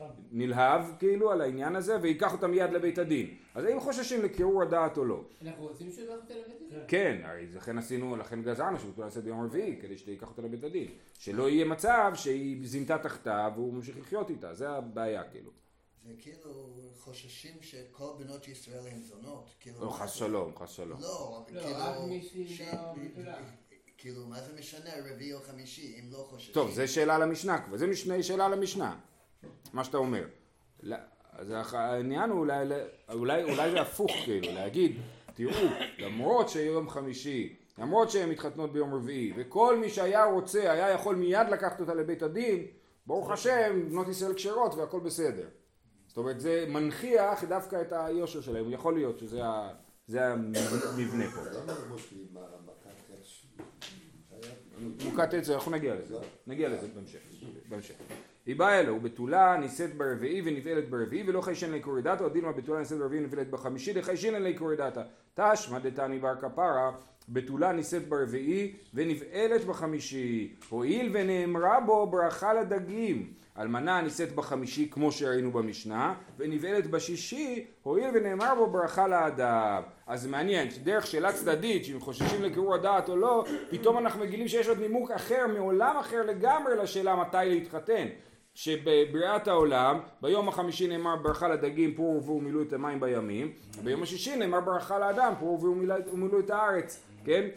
אה, 0.01 0.07
נלהב 0.33 0.83
כאילו 0.99 1.31
על 1.33 1.41
העניין 1.41 1.77
הזה 1.77 1.97
וייקח 2.03 2.33
אותה 2.33 2.47
מיד 2.47 2.73
לבית 2.73 2.99
הדין. 2.99 3.35
אז 3.55 3.65
האם 3.65 3.81
חוששים 3.81 4.23
לקירור 4.23 4.63
הדעת 4.63 4.97
או 4.97 5.05
לא? 5.05 5.25
אנחנו 5.47 5.65
רוצים 5.65 5.91
שהוא 5.91 6.03
ייקח 6.03 6.15
אותה 6.23 6.35
לבית 6.35 6.73
הדין. 6.73 6.85
כן, 6.89 7.21
הרי 7.25 7.47
לכן 7.55 7.79
עשינו, 7.79 8.17
לכן 8.17 8.43
גזרנו 8.43 8.79
שהוא 8.79 9.05
יעשה 9.05 9.21
ביום 9.21 9.45
רביעי 9.45 9.79
כדי 9.81 9.99
שתיקח 9.99 10.29
אותה 10.29 10.43
לבית 10.43 10.65
הדין. 10.65 10.89
שלא 11.19 11.49
יהיה 11.49 11.65
מצב 11.65 12.13
שהיא 12.15 12.67
זינתה 12.67 12.99
תחתיו 12.99 13.53
והוא 13.55 13.75
ממשיך 13.75 13.99
לחיות 13.99 14.31
איתה, 14.31 14.55
זה 14.55 14.71
הבעיה 14.71 15.23
כאילו. 15.25 15.64
זה 16.07 16.13
כאילו 16.19 16.77
חוששים 17.01 17.55
שכל 17.61 18.11
בנות 18.19 18.49
ישראל 18.49 18.87
הן 18.87 19.01
זונות. 19.01 19.51
כאילו, 19.61 19.85
לא, 19.85 19.91
חס 19.91 20.13
שלום, 20.13 20.53
חס 20.59 20.71
שלום. 20.71 21.01
לא, 21.01 21.09
לא, 21.09 21.45
כאילו... 21.47 21.61
בתולה. 23.05 23.39
כאילו, 23.99 24.27
מה 24.27 24.41
זה 24.41 24.53
משנה 24.59 24.91
רביעי 25.11 25.33
או 25.33 25.41
חמישי, 25.41 26.01
אם 26.01 26.13
לא 26.13 26.27
חוששים? 26.31 26.55
טוב, 26.55 26.71
זה 26.71 26.89
שאלה 26.89 27.19
למשנה 27.19 27.59
כבר, 27.63 27.77
זה 27.77 27.87
משנה, 27.87 28.23
שאלה 28.23 28.49
למשנה, 28.49 28.97
מה 29.73 29.85
שאתה 29.85 29.97
אומר. 29.97 30.27
לא, 30.83 30.97
אז 31.33 31.53
העניין 31.73 32.31
הוא 32.31 32.41
אולי, 32.41 32.65
אולי, 33.13 33.43
אולי 33.43 33.71
זה 33.71 33.81
הפוך 33.81 34.11
כאילו, 34.25 34.53
להגיד, 34.53 34.97
תראו, 35.35 35.53
למרות 35.99 36.49
שיום 36.49 36.91
חמישי, 36.91 37.57
למרות 37.79 38.11
שהן 38.11 38.31
מתחתנות 38.31 38.73
ביום 38.73 38.95
רביעי, 38.95 39.33
וכל 39.37 39.79
מי 39.79 39.91
שהיה 39.91 40.25
רוצה 40.25 40.73
היה 40.73 40.91
יכול 40.91 41.17
מיד 41.17 41.47
לקחת 41.51 41.81
אותה 41.81 41.95
לבית 41.95 42.23
הדין, 42.23 42.67
ברוך 43.07 43.31
השם, 43.31 43.89
בנות 43.91 44.09
ישראל 44.09 44.35
כשרות 44.35 44.75
והכל 44.75 45.01
בסדר. 45.01 45.49
זאת 46.15 46.19
אומרת, 46.19 46.41
זה 46.41 46.65
מנכיח 46.69 47.45
דווקא 47.45 47.81
את 47.81 47.93
היושר 47.93 48.41
שלהם, 48.41 48.71
יכול 48.71 48.95
להיות 48.95 49.19
שזה 49.19 50.25
המבנה 50.25 51.25
פה. 51.31 51.41
מוכת 55.05 55.35
עץ, 55.35 55.51
אנחנו 55.51 55.73
נגיע 55.73 55.95
לזה, 55.95 56.17
נגיע 56.47 56.69
לזה 56.69 56.87
בהמשך. 57.69 57.95
היא 58.47 58.57
באה 58.57 58.81
אלו, 58.81 58.95
ובתולה 58.95 59.57
נישאת 59.57 59.95
ברביעי 59.95 60.43
ונבעלת 60.45 60.91
ברביעי 60.91 61.29
ולא 61.29 61.41
חיישן 61.41 61.71
לעיקורי 61.71 62.03
דתא, 62.03 62.25
או 62.25 62.29
דילמה 62.29 62.53
בתולה 62.53 62.79
נישאת 62.81 62.99
ברביעי 62.99 63.25
ונבעלת 63.25 63.51
בחמישי 63.51 63.93
דחיישן 63.93 64.43
לעיקורי 64.43 64.77
דתא. 64.77 65.03
תשמע 65.35 65.79
דתני 65.79 66.19
בר 66.19 66.35
כפרה, 66.41 66.93
בתולה 67.29 67.73
נישאת 67.73 68.09
ברביעי 68.09 68.73
ונבעלת 68.95 69.65
בחמישי, 69.65 70.55
הואיל 70.69 71.11
ונאמרה 71.15 71.81
בו 71.81 72.07
ברכה 72.07 72.55
לדגים. 72.55 73.33
אלמנה 73.59 74.01
נישאת 74.01 74.35
בחמישי 74.35 74.89
כמו 74.91 75.13
שראינו 75.13 75.53
במשנה, 75.53 76.15
ונבעלת 76.39 76.91
בשישי, 76.91 77.65
הואיל 77.83 78.11
ונאמר 78.15 78.55
בו 78.55 78.67
ברכה 78.67 79.09
לאדם. 79.09 79.83
אז 80.07 80.23
זה 80.23 80.29
מעניין, 80.29 80.69
דרך 80.85 81.07
שאלה 81.07 81.33
צדדית, 81.33 81.85
שאם 81.85 82.01
חוששים 82.01 82.43
לקירור 82.43 82.75
הדעת 82.75 83.09
או 83.09 83.17
לא, 83.17 83.45
פתאום 83.71 83.99
אנחנו 83.99 84.21
מגילים 84.21 84.49
שיש 84.49 84.69
עוד 84.69 84.79
נימוק 84.79 85.11
אחר, 85.11 85.47
מעולם 85.55 85.97
אחר 85.97 86.23
לגמרי 86.23 86.77
לשאלה 86.77 87.17
מתי 87.17 87.37
להתחתן. 87.45 88.07
שבבריאת 88.55 89.49
העולם, 89.49 90.01
ביום 90.21 90.49
החמישי 90.49 90.89
נאמר 90.89 91.17
ברכה 91.17 91.49
לדגים 91.49 91.95
פור 91.95 92.15
ורבו 92.15 92.33
ומילאו 92.33 92.63
את 92.63 92.73
המים 92.73 93.01
בימים, 93.01 93.53
ביום 93.83 94.03
השישי 94.03 94.37
נאמר 94.37 94.61
ברכה 94.61 94.99
לאדם 94.99 95.33
פור 95.41 95.53
ורבו 95.53 95.67
ומילאו 96.13 96.41
את 96.41 96.51
הארץ, 96.51 97.03
כן? 97.25 97.49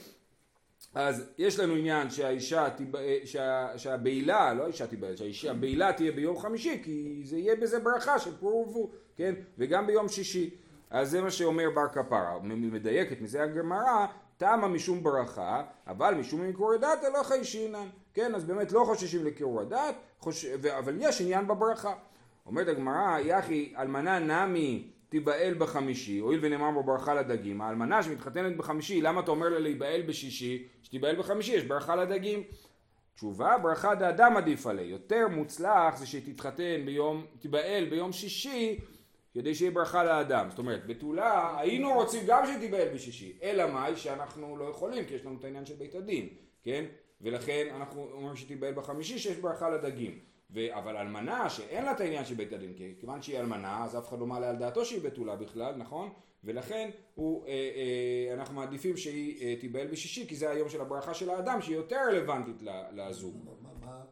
אז 0.95 1.29
יש 1.37 1.59
לנו 1.59 1.73
עניין 1.75 2.09
שהאישה, 2.09 2.67
שה, 3.25 3.77
שהבעילה, 3.77 4.53
לא 4.53 4.63
האישה 4.63 4.87
תיבעל, 4.87 5.13
שהבעילה 5.31 5.93
תהיה 5.93 6.11
ביום 6.11 6.37
חמישי, 6.37 6.81
כי 6.83 7.21
זה 7.25 7.37
יהיה 7.37 7.55
בזה 7.55 7.79
ברכה 7.79 8.19
של 8.19 8.31
פור 8.39 8.55
ורבו, 8.55 8.91
כן? 9.15 9.33
וגם 9.57 9.87
ביום 9.87 10.07
שישי. 10.07 10.49
אז 10.89 11.11
זה 11.11 11.21
מה 11.21 11.31
שאומר 11.31 11.69
בר 11.75 11.87
כפרה, 11.87 12.39
מדייקת 12.43 13.21
מזה 13.21 13.43
הגמרא, 13.43 14.05
תמה 14.37 14.67
משום 14.67 15.03
ברכה, 15.03 15.63
אבל 15.87 16.13
משום 16.13 16.49
מקור 16.49 16.77
דתא 16.77 17.07
לא 17.13 17.23
חיישינן, 17.23 17.87
כן? 18.17 18.36
אז 18.36 18.45
באמת 18.45 18.71
לא 18.71 18.83
חוששים 18.86 19.25
לקירור 19.25 19.62
הדת, 19.62 19.95
חוש... 20.19 20.45
אבל 20.45 20.95
יש 21.00 21.21
עניין 21.21 21.47
בברכה. 21.47 21.93
אומרת 22.45 22.67
הגמרא, 22.67 23.19
יחי 23.19 23.74
אלמנה 23.77 24.19
נמי 24.19 24.88
תיבעל 25.09 25.53
בחמישי, 25.53 26.17
הואיל 26.17 26.39
ונאמר 26.43 26.71
בו 26.71 26.83
ברכה 26.83 27.13
לדגים, 27.13 27.62
האלמנה 27.62 28.03
שמתחתנת 28.03 28.57
בחמישי, 28.57 29.01
למה 29.01 29.21
אתה 29.21 29.31
אומר 29.31 29.50
לה 29.50 29.59
להיבעל 29.59 30.01
בשישי? 30.01 30.67
שתיבעל 30.83 31.15
בחמישי, 31.15 31.53
יש 31.55 31.63
ברכה 31.63 31.95
לדגים. 31.95 32.43
תשובה, 33.15 33.57
ברכה 33.57 33.95
דאדם 33.95 34.38
עדיף 34.38 34.67
עליה. 34.67 34.86
יותר 34.86 35.27
מוצלח 35.27 35.97
זה 35.97 36.07
שהיא 36.07 36.33
תתחתן 36.33 36.81
ביום, 36.86 37.25
תיבעל 37.39 37.86
ביום 37.86 38.12
שישי, 38.12 38.79
כדי 39.33 39.55
שיהיה 39.55 39.71
ברכה 39.71 40.03
לאדם. 40.03 40.47
זאת 40.50 40.59
אומרת, 40.59 40.88
בתולה 40.88 41.59
היינו 41.59 41.93
רוצים 41.93 42.24
גם 42.27 42.43
שתיבעל 42.45 42.88
בשישי, 42.93 43.38
אלא 43.43 43.74
מאי 43.74 43.95
שאנחנו 43.95 44.57
לא 44.57 44.65
יכולים, 44.65 45.05
כי 45.05 45.13
יש 45.13 45.25
לנו 45.25 45.38
את 45.39 45.43
העניין 45.43 45.65
של 45.65 45.75
בית 45.75 45.95
הדין, 45.95 46.29
כן? 46.63 46.86
ולכן 47.21 47.67
אנחנו 47.75 48.09
אומרים 48.12 48.36
שתיבעל 48.36 48.74
בחמישי 48.74 49.19
שיש 49.19 49.38
ברכה 49.38 49.69
לדגים. 49.69 50.19
ו... 50.51 50.59
אבל 50.77 50.97
אלמנה 50.97 51.50
שאין 51.50 51.86
לה 51.86 51.91
את 51.91 52.00
העניין 52.00 52.25
של 52.25 52.36
בית 52.36 52.53
הדין, 52.53 52.74
כי 52.74 52.95
כיוון 53.00 53.21
שהיא 53.21 53.39
אלמנה 53.39 53.83
אז 53.83 53.97
אף 53.97 54.09
אחד 54.09 54.19
לא 54.19 54.25
מעלה 54.25 54.50
על 54.50 54.55
דעתו 54.55 54.86
שהיא 54.86 55.01
בתולה 55.01 55.36
בכלל, 55.36 55.75
נכון? 55.75 56.09
ולכן 56.43 56.89
הוא, 57.15 57.45
אה, 57.47 57.51
אה, 57.51 58.33
אנחנו 58.33 58.55
מעדיפים 58.55 58.97
שהיא 58.97 59.41
אה, 59.41 59.55
תיבעל 59.59 59.88
בשישי 59.88 60.27
כי 60.27 60.36
זה 60.36 60.50
היום 60.50 60.69
של 60.69 60.81
הברכה 60.81 61.13
של 61.13 61.29
האדם 61.29 61.62
שהיא 61.62 61.75
יותר 61.75 62.00
רלוונטית 62.09 62.62
לזוג. 62.91 63.45
מה, 63.45 63.69
מה, 63.81 64.03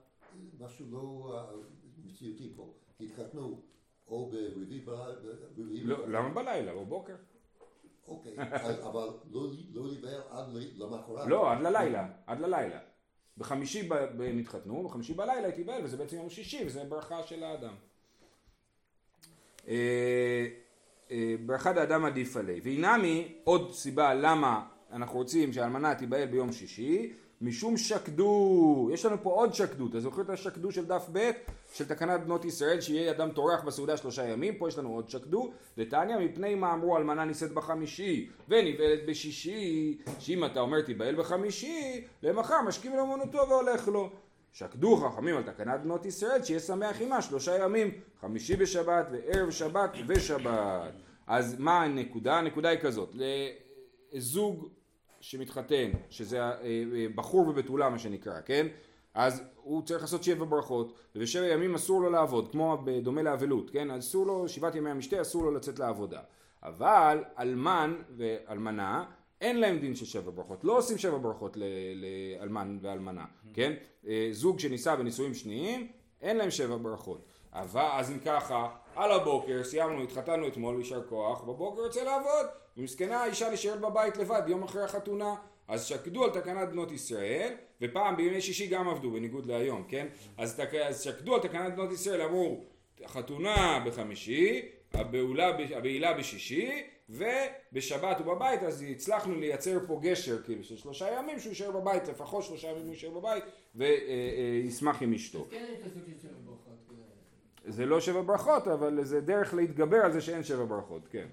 משהו 0.60 0.86
לא 0.92 1.34
uh, 1.34 2.06
מציאותי 2.06 2.54
פה, 2.56 2.74
תתחתנו 2.98 3.62
או 4.08 4.32
ברביעי 4.32 4.80
בלילה, 4.80 5.16
לא, 5.84 6.08
למה 6.08 6.30
בלילה? 6.30 6.74
בבוקר. 6.74 7.16
אוקיי, 8.08 8.36
אבל 8.90 9.10
לא, 9.32 9.48
לא 9.74 9.88
להיבהל 9.88 10.22
עד 10.30 10.48
למחרת. 10.76 11.28
לא, 11.28 11.52
עד 11.52 11.62
ללילה, 11.62 12.08
עד 12.28 12.40
ללילה. 12.40 12.80
בחמישי 13.38 13.90
הם 14.28 14.38
התחתנו, 14.38 14.84
בחמישי 14.84 15.14
בלילה 15.14 15.48
היא 15.48 15.56
תיבהל, 15.56 15.82
וזה 15.84 15.98
בעצם 15.98 16.16
יום 16.16 16.30
שישי, 16.30 16.64
וזה 16.66 16.84
ברכה 16.84 17.24
של 17.24 17.44
האדם. 17.44 17.74
אה, 19.68 20.48
אה, 21.12 21.36
ברכת 21.46 21.78
האדם 21.78 22.06
עדיף 22.06 22.38
עליה. 22.38 22.60
והנמי, 22.64 23.36
עוד 23.44 23.74
סיבה 23.74 24.14
למה 24.14 24.66
אנחנו 24.92 25.18
רוצים 25.18 25.54
שהאלמנה 25.54 25.96
תיבהל 25.96 26.26
ביום 26.26 26.52
שישי, 26.52 27.14
משום 27.46 27.78
שקדו, 27.78 28.90
יש 28.94 29.06
לנו 29.06 29.18
פה 29.24 29.30
עוד 29.30 29.54
שקדות, 29.54 29.92
אתה 29.92 30.00
זוכר 30.00 30.22
את 30.22 30.30
השקדו 30.30 30.72
של 30.72 30.86
דף 30.86 31.10
ב' 31.12 31.32
של 31.74 31.86
תקנת 31.86 32.22
בנות 32.22 32.46
ישראל 32.46 32.82
שיהיה 32.82 33.12
אדם 33.12 33.30
טורח 33.32 33.64
בסעודה 33.64 33.98
שלושה 33.98 34.28
ימים, 34.28 34.56
פה 34.58 34.68
יש 34.68 34.78
לנו 34.78 34.96
עוד 34.96 35.10
שקדו, 35.10 35.52
דתניא 35.78 36.18
מפני 36.18 36.56
מה 36.56 36.74
אמרו 36.74 36.98
אלמנה 36.98 37.26
נישאת 37.26 37.52
בחמישי 37.52 38.30
ונבעלת 38.50 39.00
בשישי, 39.08 39.98
שאם 40.20 40.46
אתה 40.46 40.60
אומר 40.60 40.82
תיבהל 40.82 41.16
בחמישי, 41.16 42.04
למחר 42.24 42.62
משכים 42.62 42.96
לאמונותו 42.96 43.50
והולך 43.50 43.88
לו. 43.88 44.10
שקדו 44.54 44.96
חכמים 44.98 45.38
על 45.38 45.44
תקנת 45.44 45.82
בנות 45.82 46.06
ישראל 46.06 46.44
שיהיה 46.44 46.60
שמח 46.60 47.00
עימה 47.00 47.22
שלושה 47.22 47.64
ימים, 47.64 47.92
חמישי 48.22 48.56
בשבת 48.56 49.08
וערב 49.12 49.52
שבת 49.52 49.92
ושבת. 50.08 50.94
אז 51.28 51.60
מה 51.60 51.84
הנקודה? 51.84 52.38
הנקודה 52.38 52.70
היא 52.70 52.80
כזאת, 52.80 53.16
לזוג 54.14 54.70
שמתחתן, 55.26 55.92
שזה 56.10 56.42
אה, 56.42 56.52
אה, 56.62 57.06
בחור 57.16 57.48
ובתולה 57.48 57.90
מה 57.90 58.00
שנקרא, 58.00 58.42
כן? 58.46 58.68
אז 59.14 59.44
הוא 59.56 59.82
צריך 59.82 60.02
לעשות 60.02 60.24
שבע 60.24 60.46
ברכות, 60.46 60.94
ובשבע 61.16 61.48
ימים 61.48 61.76
אסור 61.76 62.02
לו 62.02 62.10
לעבוד, 62.10 62.52
כמו 62.52 62.78
בדומה 62.86 63.22
לאבלות, 63.22 63.70
כן? 63.70 63.92
אסור 63.92 64.26
לו, 64.26 64.48
שבעת 64.48 64.76
ימי 64.76 64.90
המשתה 64.90 65.22
אסור 65.22 65.44
לו 65.44 65.52
לצאת 65.52 65.80
לעבודה. 65.80 66.20
אבל 66.64 67.24
אלמן 67.40 67.96
ואלמנה, 68.18 69.06
אין 69.42 69.60
להם 69.60 69.80
דין 69.80 69.96
של 69.96 70.06
שבע 70.06 70.32
ברכות, 70.32 70.64
לא 70.64 70.78
עושים 70.78 70.98
שבע 70.98 71.18
ברכות 71.18 71.58
לאלמן 71.96 72.78
ואלמנה, 72.82 73.26
כן? 73.54 73.74
אה, 74.08 74.28
זוג 74.32 74.60
שנישא 74.60 74.96
בנישואים 74.96 75.34
שניים, 75.34 75.88
אין 76.22 76.38
להם 76.38 76.52
שבע 76.52 76.78
ברכות. 76.78 77.26
אבל 77.54 77.88
אז 77.92 78.12
אם 78.12 78.20
ככה, 78.20 78.68
על 78.96 79.12
הבוקר, 79.12 79.64
סיימנו, 79.64 80.04
התחתנו 80.04 80.48
אתמול, 80.48 80.78
יישר 80.78 81.04
כוח, 81.10 81.42
בבוקר 81.42 81.82
יוצא 81.82 82.04
לעבוד, 82.04 82.46
ומסכנה 82.78 83.24
האישה 83.24 83.50
נשארת 83.50 83.80
בבית 83.80 84.18
לבד 84.18 84.42
יום 84.48 84.64
אחרי 84.64 84.84
החתונה. 84.84 85.36
אז 85.68 85.86
שקדו 85.86 86.24
על 86.24 86.30
תקנת 86.30 86.70
בנות 86.70 86.92
ישראל, 86.92 87.54
ופעם 87.82 88.18
בימי 88.18 88.42
שישי 88.42 88.68
גם 88.68 88.90
עבדו, 88.90 89.12
בניגוד 89.12 89.46
להיום, 89.46 89.84
כן? 89.88 90.08
אז, 90.38 90.56
תק... 90.56 90.74
אז 90.74 91.02
שקדו 91.04 91.36
על 91.36 91.42
תקנת 91.42 91.76
בנות 91.76 91.92
ישראל, 91.92 92.22
אמרו, 92.22 92.64
חתונה 93.06 93.84
בחמישי, 93.86 94.62
הבעילה 94.94 96.14
בשישי, 96.14 96.84
ובשבת 97.10 98.20
הוא 98.20 98.36
בבית, 98.36 98.64
אז 98.64 98.86
הצלחנו 98.92 99.36
לייצר 99.36 99.80
פה 99.88 100.00
גשר, 100.02 100.44
כאילו, 100.44 100.64
של 100.64 100.78
שלושה 100.78 101.08
ימים 101.20 101.40
שהוא 101.40 101.50
יישאר 101.50 101.72
בבית, 101.72 102.08
לפחות 102.08 102.44
שלושה 102.44 102.68
ימים 102.68 102.84
הוא 102.84 102.94
יישאר 102.94 103.10
בבית, 103.10 103.44
וישמח 103.76 105.02
עם 105.02 105.14
אשתו. 105.14 105.46
כן, 105.52 105.74
זה 107.68 107.86
לא 107.86 108.00
שבע 108.00 108.22
ברכות, 108.22 108.68
אבל 108.68 109.04
זה 109.04 109.22
דרך 109.22 109.54
להתגבר 109.54 109.98
על 109.98 110.12
זה 110.12 110.22
שאין 110.22 110.44
שבע 110.44 110.66
ברכות, 110.66 111.02
כן. 111.12 111.26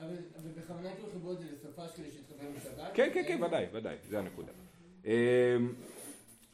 אבל 0.00 0.14
בכוונה 0.56 0.88
כאילו 0.94 1.08
חיברו 1.12 1.32
את 1.32 1.38
זה 1.38 1.44
לשפה 1.52 1.82
שלי 1.96 2.10
שתקבל 2.10 2.46
בשבת? 2.56 2.90
כן, 2.94 3.10
כן, 3.14 3.22
כן, 3.28 3.42
ודאי, 3.42 3.66
ודאי, 3.72 3.96
זה 4.08 4.18
הנקודה. 4.18 4.52
אמ, 5.04 5.10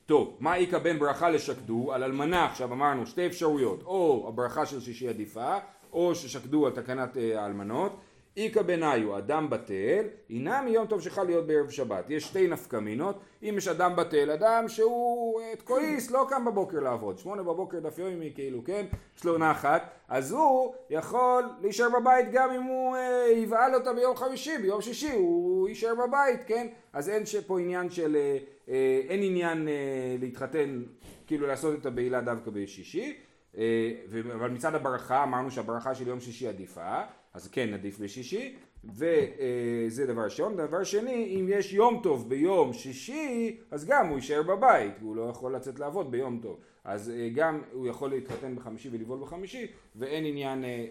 טוב, 0.07 0.37
מה 0.41 0.57
איכא 0.57 0.79
בין 0.79 0.99
ברכה 0.99 1.31
לשקדו? 1.31 1.93
על 1.93 2.03
אלמנה 2.03 2.47
עכשיו 2.47 2.73
אמרנו 2.73 3.07
שתי 3.07 3.27
אפשרויות, 3.27 3.83
או 3.83 4.25
הברכה 4.29 4.67
של 4.67 4.81
שישי 4.81 5.09
עדיפה, 5.09 5.59
או 5.93 6.15
ששקדו 6.15 6.67
על 6.67 6.73
תקנת 6.73 7.17
אה, 7.17 7.43
האלמנות. 7.43 8.01
איכא 8.37 8.63
בניו, 8.63 9.19
אדם 9.19 9.51
בטל, 9.51 10.05
הנה 10.31 10.63
מיום 10.63 10.87
טוב 10.87 11.01
שחל 11.01 11.25
להיות 11.25 11.47
בערב 11.47 11.71
שבת. 11.71 12.05
יש 12.11 12.25
שתי 12.25 12.49
נפקמינות, 12.49 13.21
אם 13.43 13.55
יש 13.59 13.69
אדם 13.69 13.97
בטל, 13.97 14.31
אדם 14.31 14.69
שהוא 14.69 15.41
תקועיס, 15.59 16.11
לא 16.11 16.27
קם 16.29 16.45
בבוקר 16.45 16.81
לעבוד, 16.81 17.19
שמונה 17.19 17.43
בבוקר 17.43 17.81
דף 17.81 17.99
יומי 17.99 18.33
כאילו, 18.35 18.65
כן? 18.65 18.87
יש 19.17 19.25
לו 19.25 19.39
נחת, 19.39 19.83
אז 20.09 20.33
הוא 20.33 20.75
יכול 20.91 21.45
להישאר 21.61 21.89
בבית 22.01 22.27
גם 22.33 22.51
אם 22.51 22.63
הוא 22.63 22.97
אה, 22.97 23.29
יבעל 23.37 23.75
אותה 23.75 23.93
ביום 23.93 24.17
חמישי, 24.17 24.59
ביום 24.59 24.81
שישי 24.81 25.13
הוא 25.13 25.69
יישאר 25.69 25.95
בבית, 25.95 26.41
כן? 26.47 26.67
אז 26.93 27.09
אין 27.09 27.23
פה 27.47 27.61
עניין 27.61 27.91
של, 27.91 28.17
אה, 28.17 28.39
אה, 28.69 29.01
אין 29.09 29.23
עניין 29.23 29.69
אה, 29.69 30.17
להתחתן, 30.21 30.83
כאילו 31.27 31.47
לעשות 31.47 31.81
את 31.81 31.87
הבעילה 31.87 32.21
דווקא 32.21 32.51
בשישי. 32.51 33.17
אה, 33.59 33.93
אבל 34.35 34.51
מצד 34.51 34.75
הברכה 34.75 35.23
אמרנו 35.23 35.51
שהברכה 35.51 35.95
של 35.95 36.09
יום 36.09 36.21
שישי 36.21 36.49
עדיפה 36.49 37.01
אז 37.35 37.49
כן 37.49 37.75
עדיף 37.75 37.99
בשישי, 37.99 38.57
וזה 38.85 40.07
דבר 40.07 40.23
ראשון. 40.25 40.57
דבר 40.57 40.85
שני, 40.85 41.37
אם 41.41 41.47
יש 41.49 41.73
יום 41.73 42.01
טוב 42.03 42.29
ביום 42.29 42.73
שישי, 42.73 43.59
אז 43.71 43.85
גם 43.85 44.07
הוא 44.09 44.17
יישאר 44.17 44.43
בבית, 44.43 44.95
הוא 45.01 45.17
לא 45.17 45.23
יכול 45.23 45.57
לצאת 45.57 45.79
לעבוד 45.79 46.11
ביום 46.11 46.41
טוב. 46.43 46.61
אז 46.85 47.11
אה, 47.11 47.29
גם 47.35 47.63
הוא 47.73 47.87
יכול 47.87 48.11
להתחתן 48.11 48.57
בחמישי 48.57 48.89
ולבעול 48.93 49.21
בחמישי, 49.21 49.67
ואין 49.97 50.25
עניין 50.25 50.65
אה, 50.65 50.87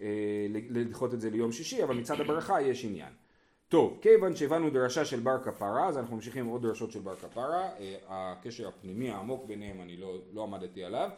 אה, 0.00 0.46
לדחות 0.50 1.14
את 1.14 1.20
זה 1.20 1.30
ליום 1.30 1.52
שישי, 1.52 1.82
אבל 1.82 1.94
מצד 1.96 2.20
הברכה 2.20 2.62
יש 2.62 2.84
עניין. 2.84 3.12
טוב, 3.68 3.98
כיוון 4.02 4.36
שהבנו 4.36 4.70
דרשה 4.70 5.04
של 5.04 5.20
בר 5.20 5.42
כפרה, 5.42 5.88
אז 5.88 5.98
אנחנו 5.98 6.14
ממשיכים 6.14 6.44
עם 6.44 6.50
עוד 6.50 6.62
דרשות 6.62 6.90
של 6.92 7.00
בר 7.00 7.16
כפרה, 7.16 7.68
הקשר 8.08 8.68
הפנימי 8.68 9.10
העמוק 9.10 9.44
ביניהם 9.44 9.80
אני 9.80 9.96
לא, 9.96 10.16
לא 10.32 10.42
עמדתי 10.42 10.84
עליו. 10.84 11.10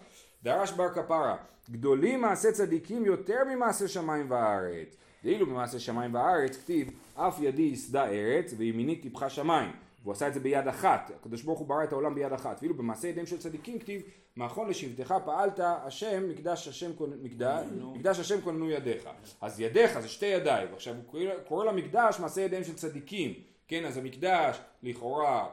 דרש 0.45 0.73
בר 0.73 0.89
כפרה, 0.95 1.37
גדולים 1.71 2.21
מעשה 2.21 2.53
צדיקים 2.53 3.05
יותר 3.05 3.39
ממעשה 3.55 3.89
שמיים 3.89 4.27
וארץ. 4.31 4.97
ואילו 5.25 5.47
במעשה 5.47 5.79
שמיים 5.81 6.15
וארץ 6.15 6.57
כתיב 6.57 6.91
אף 7.15 7.39
ידי 7.41 7.63
יסדה 7.63 8.05
ארץ 8.09 8.55
וימיני 8.57 8.97
טיפחה 8.97 9.31
שמיים. 9.31 9.71
והוא 10.03 10.13
עשה 10.13 10.29
את 10.29 10.35
זה 10.35 10.41
ביד 10.41 10.69
אחת, 10.69 11.11
הקדוש 11.21 11.43
ברוך 11.43 11.59
הוא 11.59 11.69
ברא 11.69 11.85
את 11.85 11.93
העולם 11.93 12.15
ביד 12.15 12.33
אחת, 12.33 12.59
ואילו 12.61 12.75
במעשה 12.75 13.09
ידיהם 13.09 13.27
של 13.27 13.39
צדיקים 13.39 13.79
כתיב, 13.79 14.03
מאכון 14.37 14.69
לשבטך 14.69 15.15
פעלת 15.25 15.61
השם, 15.63 16.29
מקדש 16.29 16.69
השם, 16.69 16.91
מקדש, 17.23 17.65
מקדש 17.95 18.21
השם 18.21 18.41
כוננו 18.41 18.71
ידיך. 18.71 19.09
אז 19.41 19.61
ידיך 19.61 20.01
זה 20.01 20.09
שתי 20.09 20.27
ידיים, 20.27 20.69
עכשיו 20.75 20.95
הוא 20.95 21.03
קורא- 21.07 21.43
קורא 21.49 21.65
למקדש 21.65 22.21
מעשה 22.21 22.41
ידיהם 22.41 22.65
של 22.65 22.75
צדיקים, 22.75 23.35
כן, 23.69 23.85
אז 23.85 23.97
המקדש 23.97 24.59
לכאורה 24.83 25.47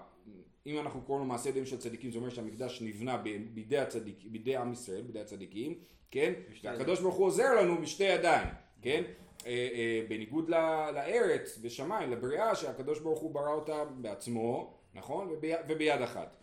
אם 0.67 0.79
אנחנו 0.79 1.01
קוראים 1.01 1.23
לו 1.25 1.31
מעשה 1.31 1.49
ידיהם 1.49 1.65
של 1.65 1.77
צדיקים, 1.77 2.11
זה 2.11 2.17
אומר 2.17 2.29
שהמקדש 2.29 2.81
נבנה 2.81 3.17
בידי, 3.53 3.77
הצדיק, 3.77 4.15
בידי 4.25 4.55
עם 4.55 4.73
ישראל, 4.73 5.01
בידי 5.01 5.19
הצדיקים, 5.19 5.73
כן? 6.11 6.33
והקדוש 6.63 6.99
ברוך 7.01 7.15
הוא 7.15 7.25
עוזר 7.25 7.55
לנו 7.61 7.81
בשתי 7.81 8.03
ידיים, 8.03 8.47
כן? 8.81 9.03
אה, 9.45 9.51
אה, 9.73 10.01
בניגוד 10.09 10.49
ל- 10.49 10.89
לארץ, 10.93 11.57
בשמיים, 11.61 12.11
לבריאה, 12.11 12.55
שהקדוש 12.55 12.99
ברוך 12.99 13.19
הוא 13.19 13.31
ברא 13.33 13.53
אותה 13.53 13.85
בעצמו, 13.85 14.73
נכון? 14.93 15.27
ובי, 15.31 15.51
וביד 15.69 16.01
אחת. 16.01 16.37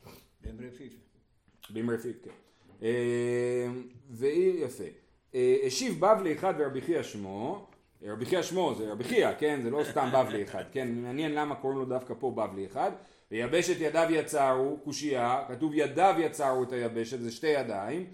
הם 0.45 0.57
רפיף. 0.67 0.93
במרפית, 1.71 2.17
כן. 2.25 2.31
אה, 2.83 3.67
והיא, 4.11 4.65
יפה. 4.65 4.85
אה, 5.35 5.57
השיב 5.67 6.01
בבלי 6.01 6.33
אחד 6.33 6.55
ורבי 6.59 6.81
חייא 6.81 7.03
שמו, 7.03 7.67
רבי 8.03 8.25
חייא 8.27 8.43
שמו 8.43 8.75
זה 8.79 8.93
רבי 8.93 9.05
חייא, 9.05 9.29
כן? 9.39 9.61
זה 9.63 9.71
לא 9.71 9.85
סתם 9.91 10.09
בבלי 10.15 10.43
אחד, 10.45 10.65
כן? 10.73 10.89
מעניין 10.95 11.35
למה 11.35 11.55
קוראים 11.55 11.79
לו 11.79 11.85
דווקא 11.85 12.15
פה 12.19 12.31
בבלי 12.31 12.67
אחד. 12.67 12.91
ויבשת 13.31 13.77
ידיו 13.81 14.09
יצרו, 14.11 14.77
קושייה, 14.85 15.45
כתוב 15.49 15.73
ידיו 15.75 16.15
יצרו 16.19 16.63
את 16.63 16.73
היבשת, 16.73 17.21
זה 17.21 17.33
שתי 17.33 17.47
ידיים. 17.47 18.07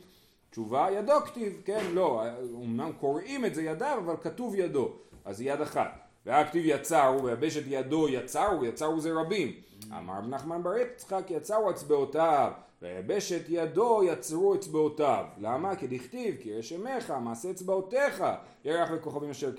תשובה, 0.50 0.88
ידו 0.92 1.20
כתיב, 1.26 1.62
כן? 1.64 1.84
לא, 1.92 2.22
אמנם 2.64 2.92
קוראים 3.00 3.44
את 3.44 3.54
זה 3.54 3.62
ידיו, 3.62 3.98
אבל 4.04 4.14
כתוב 4.22 4.54
ידו, 4.54 4.92
אז 5.24 5.40
יד 5.40 5.60
אחת. 5.60 5.98
והיה 6.26 6.48
כתיב 6.48 6.62
יצרו, 6.66 7.24
ויבשת 7.24 7.62
ידו 7.66 8.08
יצרו, 8.08 8.64
יצרו 8.64 9.00
זה 9.00 9.12
רבים. 9.12 9.52
אמר 9.98 10.14
רב 10.18 10.28
נחמן 10.28 10.62
בר 10.62 10.76
יצחק 10.76 11.24
יצרו 11.30 11.70
אצבעותיו, 11.70 12.52
ויבשת 12.82 13.42
ידו 13.48 14.02
יצרו 14.04 14.54
אצבעותיו. 14.54 15.24
למה? 15.38 15.76
כי 15.76 15.86
דכתיב, 15.86 16.36
כי 16.40 16.54
רשמך, 16.54 17.14
מעשה 17.22 17.50
אצבעותיך, 17.50 18.24
ירח 18.64 18.90
לכוכבים 18.90 19.30
אשר 19.30 19.50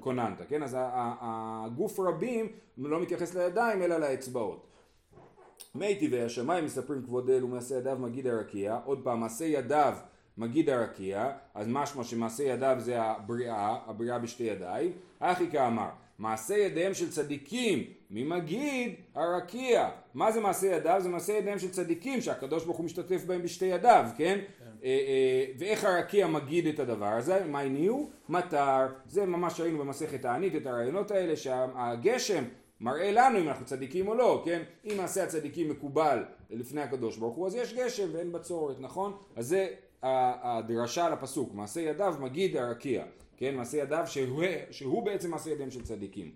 כוננת. 0.00 0.42
כן? 0.48 0.62
אז 0.62 0.76
הגוף 1.20 2.00
רבים 2.00 2.48
לא 2.78 3.00
מתייחס 3.00 3.34
לידיים 3.34 3.82
אלא 3.82 3.98
לאצבעות. 3.98 4.71
מי 5.74 5.94
טבעי 5.94 6.22
השמיים 6.22 6.64
מספרים 6.64 7.02
כבוד 7.02 7.30
אל 7.30 7.44
ומעשה 7.44 7.74
ידיו 7.74 7.98
מגיד 7.98 8.26
הרקיע, 8.26 8.78
עוד 8.84 9.00
פעם 9.04 9.20
מעשה 9.20 9.44
ידיו 9.44 9.94
מגיד 10.38 10.70
הרקיע, 10.70 11.30
אז 11.54 11.66
משמע 11.68 12.04
שמעשה 12.04 12.42
ידיו 12.42 12.76
זה 12.78 13.02
הבריאה, 13.02 13.76
הבריאה 13.86 14.18
בשתי 14.18 14.42
ידיים, 14.42 14.92
אחי 15.18 15.50
כאמר, 15.50 15.88
מעשה 16.18 16.54
ידיהם 16.54 16.94
של 16.94 17.10
צדיקים 17.10 17.84
ממגיד 18.10 18.94
הרקיע, 19.14 19.90
מה 20.14 20.32
זה 20.32 20.40
מעשה 20.40 20.66
ידיו? 20.66 21.00
זה 21.00 21.08
מעשה 21.08 21.32
ידיהם 21.32 21.58
של 21.58 21.70
צדיקים 21.70 22.20
שהקדוש 22.20 22.64
ברוך 22.64 22.76
הוא 22.76 22.84
משתתף 22.84 23.24
בהם 23.24 23.42
בשתי 23.42 23.64
ידיו, 23.64 24.06
כן? 24.16 24.38
אה, 24.84 24.88
אה, 24.88 25.44
ואיך 25.58 25.84
הרקיע 25.84 26.26
מגיד 26.26 26.66
את 26.66 26.80
הדבר 26.80 27.12
הזה? 27.12 27.44
מה 27.44 27.60
הניעו? 27.60 28.10
מטר, 28.28 28.86
זה 29.06 29.26
ממש 29.26 29.60
ראינו 29.60 29.78
במסכת 29.78 30.24
הענית 30.24 30.56
את 30.56 30.66
הרעיונות 30.66 31.10
האלה 31.10 31.36
שהגשם 31.36 32.44
מראה 32.82 33.12
לנו 33.12 33.38
אם 33.38 33.48
אנחנו 33.48 33.66
צדיקים 33.66 34.08
או 34.08 34.14
לא, 34.14 34.42
כן? 34.44 34.62
אם 34.84 34.96
מעשה 34.96 35.24
הצדיקים 35.24 35.70
מקובל 35.70 36.24
לפני 36.50 36.80
הקדוש 36.80 37.16
ברוך 37.16 37.36
הוא, 37.36 37.46
אז 37.46 37.54
יש 37.54 37.74
גשם 37.74 38.08
ואין 38.12 38.32
בצורת, 38.32 38.80
נכון? 38.80 39.16
אז 39.36 39.46
זה 39.48 39.68
הדרשה 40.02 41.06
על 41.06 41.12
הפסוק, 41.12 41.54
מעשה 41.54 41.80
ידיו 41.80 42.14
מגיד 42.20 42.56
הרקיע, 42.56 43.04
כן? 43.36 43.54
מעשה 43.54 43.78
ידיו 43.78 44.06
שהוא, 44.06 44.44
שהוא 44.70 45.02
בעצם 45.02 45.30
מעשה 45.30 45.50
ידיהם 45.50 45.70
של 45.70 45.82
צדיקים. 45.82 46.30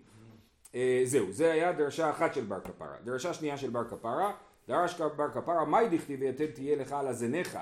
אה, 0.75 1.01
זהו, 1.05 1.31
זה 1.31 1.51
היה 1.51 1.71
דרשה 1.71 2.09
אחת 2.09 2.33
של 2.33 2.43
בר 2.43 2.59
כפרה. 2.59 2.95
דרשה 3.03 3.33
שנייה 3.33 3.57
של 3.57 3.69
בר 3.69 3.83
כפרה, 3.83 4.33
דרש 4.67 5.01
בר 5.01 5.29
כפרה, 5.33 5.65
מאי 5.65 5.89
דכתיב 5.89 6.21
ויתד 6.21 6.51
תהיה 6.51 6.75
לך 6.75 6.91
על 6.91 7.07
הזניך. 7.07 7.57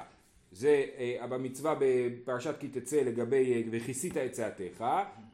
זה 0.55 0.85
אה, 0.97 1.27
במצווה 1.27 1.75
בפרשת 1.79 2.55
כי 2.59 2.67
תצא 2.67 3.01
לגבי 3.01 3.53
אה, 3.53 3.61
וכיסית 3.71 4.17
את 4.17 4.31
צאתך, 4.31 4.85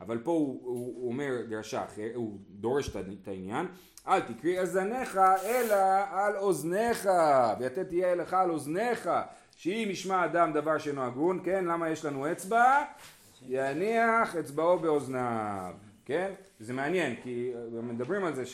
אבל 0.02 0.18
פה 0.18 0.32
הוא, 0.32 0.60
הוא, 0.64 0.94
הוא 0.96 1.12
אומר 1.12 1.32
דרשה 1.50 1.84
אחרת, 1.84 2.12
הוא 2.16 2.38
דורש 2.50 2.90
את 2.90 3.28
העניין, 3.28 3.66
אל 4.08 4.20
תקריא 4.20 4.60
על 4.60 4.66
זניך 4.66 5.20
אלא 5.46 5.76
על 6.12 6.38
אוזניך, 6.38 7.10
ויתד 7.60 7.84
תהיה 7.84 8.16
לך 8.16 8.34
על 8.34 8.52
אוזניך, 8.52 9.10
שאם 9.56 9.88
ישמע 9.92 10.26
אדם 10.26 10.54
דבר 10.54 10.78
שאינו 10.78 11.04
הגון, 11.04 11.42
כן, 11.44 11.66
למה 11.66 11.90
יש 11.90 12.06
לנו 12.06 12.32
אצבע? 12.32 12.84
יניח 13.48 14.36
אצבעו 14.36 14.80
באוזניו, 14.80 15.74
כן? 16.06 16.32
זה 16.60 16.74
מעניין, 16.74 17.16
כי 17.24 17.52
מדברים 17.84 18.26
על 18.26 18.36
זה 18.36 18.46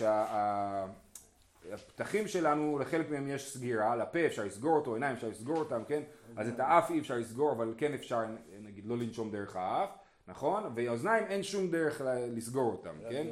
שהפתחים 1.69 2.27
שלנו, 2.27 2.79
לחלק 2.79 3.09
מהם 3.09 3.27
יש 3.27 3.53
סגירה, 3.53 3.95
לפה 3.95 4.25
אפשר 4.25 4.43
לסגור 4.43 4.75
אותו, 4.75 4.93
עיניים 4.93 5.15
אפשר 5.15 5.27
לסגור 5.27 5.57
אותם, 5.57 5.81
כן? 5.87 6.03
אז 6.35 6.47
את 6.47 6.59
האף 6.59 6.91
אי 6.91 6.99
אפשר 6.99 7.15
לסגור, 7.15 7.51
אבל 7.51 7.73
כן 7.77 7.93
אפשר, 7.93 8.19
נגיד, 8.61 8.85
לא 8.85 8.97
לנשום 8.97 9.31
דרך 9.31 9.55
האף, 9.55 9.89
נכון? 10.27 10.71
ואוזניים 10.75 11.23
אין 11.23 11.43
שום 11.43 11.71
דרך 11.71 12.01
לסגור 12.05 12.71
אותם, 12.71 12.95
כן? 13.09 13.27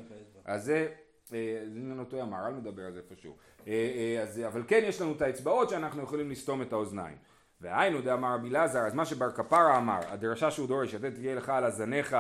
אז 0.46 0.66
זה, 0.66 0.88
אם 1.32 1.92
אני 1.92 1.98
לא 1.98 2.04
טועה, 2.04 2.24
המהר"ל 2.24 2.54
מדבר 2.54 2.86
על 2.86 2.94
זה 2.94 3.00
איפשהו. 3.00 3.36
אה, 3.68 3.74
אה, 3.74 4.24
אז, 4.24 4.42
אבל 4.48 4.64
כן 4.68 4.82
יש 4.84 5.02
לנו 5.02 5.12
את 5.12 5.22
האצבעות 5.22 5.70
שאנחנו 5.70 6.04
יכולים 6.04 6.32
לסתום 6.32 6.62
את 6.62 6.74
האוזניים. 6.74 7.18
והיינו 7.62 8.02
דאמר 8.02 8.34
רבי 8.34 8.50
אלעזר, 8.50 8.80
אז 8.80 8.94
מה 8.94 9.06
שבר 9.06 9.32
כפרה 9.32 9.78
אמר, 9.78 10.00
הדרשה 10.08 10.52
שהוא 10.52 10.68
דורש, 10.68 10.96
לתת 10.96 11.16
תהיה 11.16 11.36
לך 11.36 11.50
על 11.50 11.64
הזניך, 11.64 12.16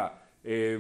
אה, 0.45 0.75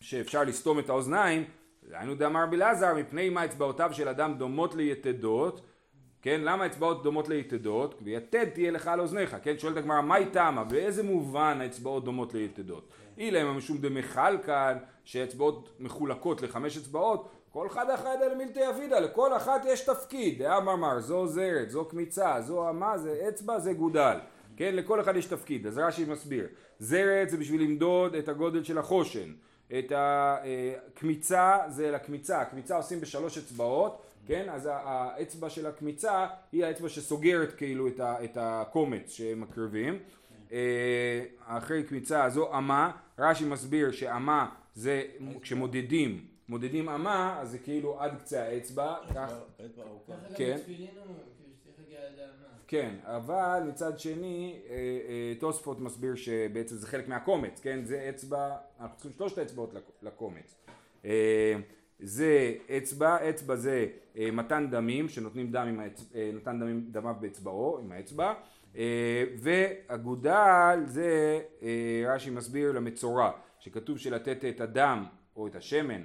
שאפשר 0.00 0.44
לסתום 0.44 0.78
את 0.78 0.88
האוזניים, 0.88 1.44
היינו 1.90 2.14
דאמר 2.14 2.42
רבי 2.42 2.56
אלעזר, 2.56 2.94
מפני 2.94 3.28
מה 3.28 3.44
אצבעותיו 3.44 3.90
של 3.92 4.08
אדם 4.08 4.34
דומות 4.34 4.74
ליתדות, 4.74 5.60
כן, 6.22 6.40
למה 6.44 6.66
אצבעות 6.66 7.02
דומות 7.02 7.28
ליתדות? 7.28 8.00
ויתד 8.02 8.44
תהיה 8.44 8.70
לך 8.70 8.86
על 8.86 9.00
אוזניך, 9.00 9.36
כן, 9.42 9.58
שואלת 9.58 9.76
הגמרא, 9.76 10.00
מהי 10.00 10.26
תמה? 10.26 10.64
באיזה 10.64 11.02
מובן 11.02 11.58
האצבעות 11.60 12.04
דומות 12.04 12.34
ליתדות? 12.34 12.88
אילא 13.18 13.38
הם 13.38 13.56
משום 13.56 13.78
דמחל 13.78 14.38
כאן, 14.46 14.78
שאצבעות 15.04 15.70
מחולקות 15.80 16.42
לחמש 16.42 16.76
אצבעות, 16.76 17.28
כל 17.50 17.66
אחד 17.66 18.22
אל 18.22 18.34
מילתא 18.34 18.70
אבידא, 18.70 18.98
לכל 18.98 19.36
אחת 19.36 19.62
יש 19.64 19.80
תפקיד, 19.80 20.42
דאמר 20.42 20.76
מר, 20.76 21.00
זו 21.00 21.26
זרת, 21.26 21.70
זו 21.70 21.84
קמיצה, 21.84 22.40
זו 22.40 22.70
אמה, 22.70 22.98
זה 22.98 23.24
אצבע, 23.28 23.58
זה 23.58 23.72
גודל, 23.72 24.16
כן, 24.56 24.74
לכל 24.74 25.00
אחד 25.00 25.16
יש 25.16 25.26
תפקיד, 25.26 25.66
אז 25.66 25.78
רש"י 25.78 26.04
מסביר, 26.04 26.46
זרת 26.78 27.30
זה 27.30 27.36
בשביל 27.36 27.62
למדוד 27.62 28.14
את 28.14 28.28
הגודל 28.28 28.64
של 28.64 28.78
החושן, 28.78 29.32
את 29.78 29.92
הקמיצה 29.96 31.58
זה 31.68 31.90
לקמיצה, 31.90 32.40
הקמיצה 32.40 32.76
עושים 32.76 33.00
בשלוש 33.00 33.38
אצבעות, 33.38 34.02
כן? 34.26 34.48
אז 34.48 34.68
האצבע 34.72 35.50
של 35.50 35.66
הקמיצה 35.66 36.26
היא 36.52 36.64
האצבע 36.64 36.88
שסוגרת 36.88 37.52
כאילו 37.52 37.88
את, 37.88 38.00
ה, 38.00 38.24
את 38.24 38.36
הקומץ 38.40 39.10
שהם 39.10 39.40
מקריבים. 39.40 39.98
אה, 40.52 41.24
אחרי 41.46 41.82
קמיצה 41.82 42.28
זו 42.28 42.58
אמה, 42.58 42.90
רש"י 43.18 43.44
מסביר 43.44 43.90
שאמה 43.90 44.48
זה 44.74 45.02
כשמודדים, 45.42 46.26
מודדים 46.48 46.88
אמה 46.88 47.38
אז 47.40 47.50
זה 47.50 47.58
כאילו 47.58 48.00
עד 48.00 48.18
קצה 48.18 48.42
האצבע, 48.42 48.96
כך, 49.14 49.32
אצבע 49.66 49.82
ארוכה. 49.82 50.12
ככה 50.12 50.34
כן. 50.34 50.56
כן, 52.72 52.94
אבל 53.04 53.62
מצד 53.68 53.98
שני 53.98 54.60
אה, 54.68 54.74
אה, 54.74 55.32
תוספות 55.38 55.80
מסביר 55.80 56.14
שבעצם 56.14 56.76
זה 56.76 56.86
חלק 56.86 57.08
מהקומץ, 57.08 57.60
כן? 57.60 57.84
זה 57.84 58.06
אצבע, 58.10 58.56
אנחנו 58.80 58.96
צריכים 58.96 59.12
שלושת 59.12 59.38
האצבעות 59.38 59.74
לק- 59.74 59.90
לקומץ. 60.02 60.54
אה, 61.04 61.54
זה 62.00 62.54
אצבע, 62.76 63.30
אצבע 63.30 63.56
זה 63.56 63.86
מתן 64.32 64.70
דמים, 64.70 65.08
שנותנים 65.08 65.52
דם 65.52 65.66
עם 65.68 65.80
אה, 65.80 66.30
נתן 66.34 66.60
דמים, 66.60 66.86
דמיו 66.90 67.14
באצבעו, 67.20 67.78
עם 67.78 67.92
האצבע, 67.92 68.34
ואגודל 69.38 70.80
זה 70.84 71.40
רש"י 72.06 72.30
מסביר 72.30 72.72
למצורע, 72.72 73.30
שכתוב 73.58 73.98
שלתת 73.98 74.44
את 74.44 74.60
הדם 74.60 75.04
או 75.36 75.46
את 75.46 75.56
השמן, 75.56 76.02